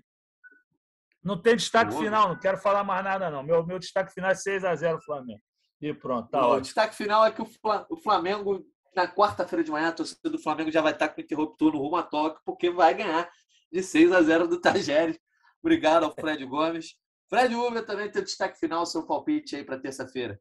[1.27, 2.05] Não tem destaque Boa.
[2.05, 3.43] final, não quero falar mais nada, não.
[3.43, 5.43] Meu, meu destaque final é 6 a 0 Flamengo.
[5.83, 8.65] E pronto, tá O destaque final é que o Flamengo
[8.95, 11.81] na quarta-feira de manhã, a torcida do Flamengo já vai estar com o interruptor no
[11.81, 13.29] rumo a toque, porque vai ganhar
[13.73, 15.19] de 6 a 0 do Tajeres.
[15.61, 16.95] Obrigado ao Fred Gomes.
[17.29, 20.41] Fred Uber também tem destaque final, seu palpite aí para terça-feira.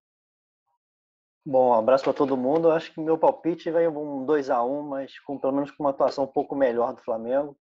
[1.43, 2.69] Bom, um abraço para todo mundo.
[2.69, 5.89] Acho que meu palpite vai um 2 a 1 mas com pelo menos com uma
[5.89, 7.57] atuação um pouco melhor do Flamengo.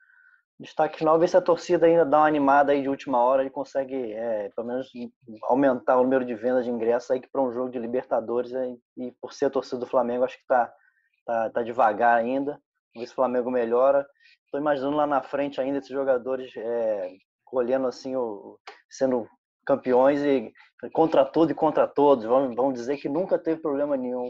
[0.59, 3.49] Destaque final, ver se a torcida ainda dá uma animada aí de última hora e
[3.49, 4.91] consegue, é, pelo menos,
[5.43, 8.53] aumentar o número de vendas de ingressos aí para um jogo de Libertadores.
[8.53, 10.69] Aí, e por ser a torcida do Flamengo, acho que está
[11.25, 12.51] tá, tá devagar ainda.
[12.93, 14.05] Vamos ver se o Flamengo melhora.
[14.43, 17.09] Estou imaginando lá na frente ainda esses jogadores é,
[17.45, 18.59] colhendo assim, o,
[18.89, 19.29] sendo
[19.65, 20.51] campeões e
[20.91, 22.25] contra tudo e contra todos.
[22.25, 24.29] Vamos, vamos dizer que nunca teve problema nenhum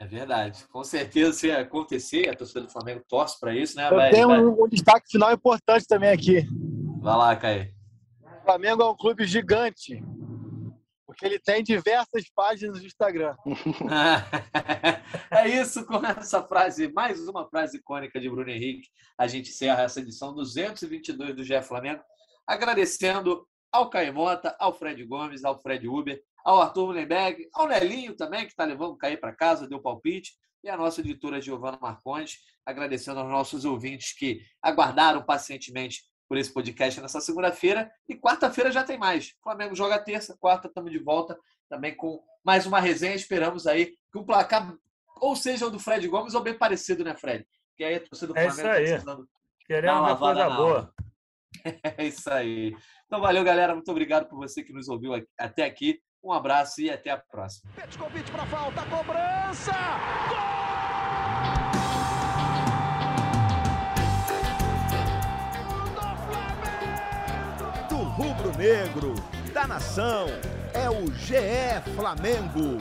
[0.00, 0.66] é verdade.
[0.68, 3.86] Com certeza, se acontecer, a torcida do Flamengo torce para isso, né?
[3.86, 4.40] Eu vai, tenho vai...
[4.40, 6.46] um destaque final importante também aqui.
[7.02, 7.70] Vai lá, Caio.
[8.24, 10.02] O Flamengo é um clube gigante,
[11.06, 13.36] porque ele tem diversas páginas no Instagram.
[15.30, 19.82] é isso, com essa frase, mais uma frase icônica de Bruno Henrique, a gente encerra
[19.82, 22.02] essa edição 222 do GE Flamengo,
[22.46, 28.44] agradecendo ao Caimota, ao Fred Gomes, ao Fred Uber, ao Arthur Mullenberg, ao Nelinho também,
[28.44, 32.38] que está levando o Caí para casa, deu palpite, e a nossa editora Giovana Marcondes,
[32.66, 37.90] agradecendo aos nossos ouvintes que aguardaram pacientemente por esse podcast nessa segunda-feira.
[38.08, 39.30] E quarta-feira já tem mais.
[39.40, 41.36] O Flamengo joga terça, quarta estamos de volta
[41.68, 43.14] também com mais uma resenha.
[43.14, 44.76] Esperamos aí que o placar
[45.20, 47.46] ou seja o do Fred Gomes ou bem parecido, né, Fred?
[47.76, 49.28] Que aí a torcida do É Flamengo tá precisando
[49.66, 50.94] Queremos uma coisa boa.
[51.98, 52.74] É isso aí.
[53.06, 53.74] Então, valeu, galera.
[53.74, 56.00] Muito obrigado por você que nos ouviu até aqui.
[56.22, 57.70] Um abraço e até a próxima.
[57.74, 59.72] Petkovic para falta, cobrança!
[67.88, 69.14] Gol do rubro-negro,
[69.52, 70.26] da nação,
[70.74, 72.78] é o GE Flamengo.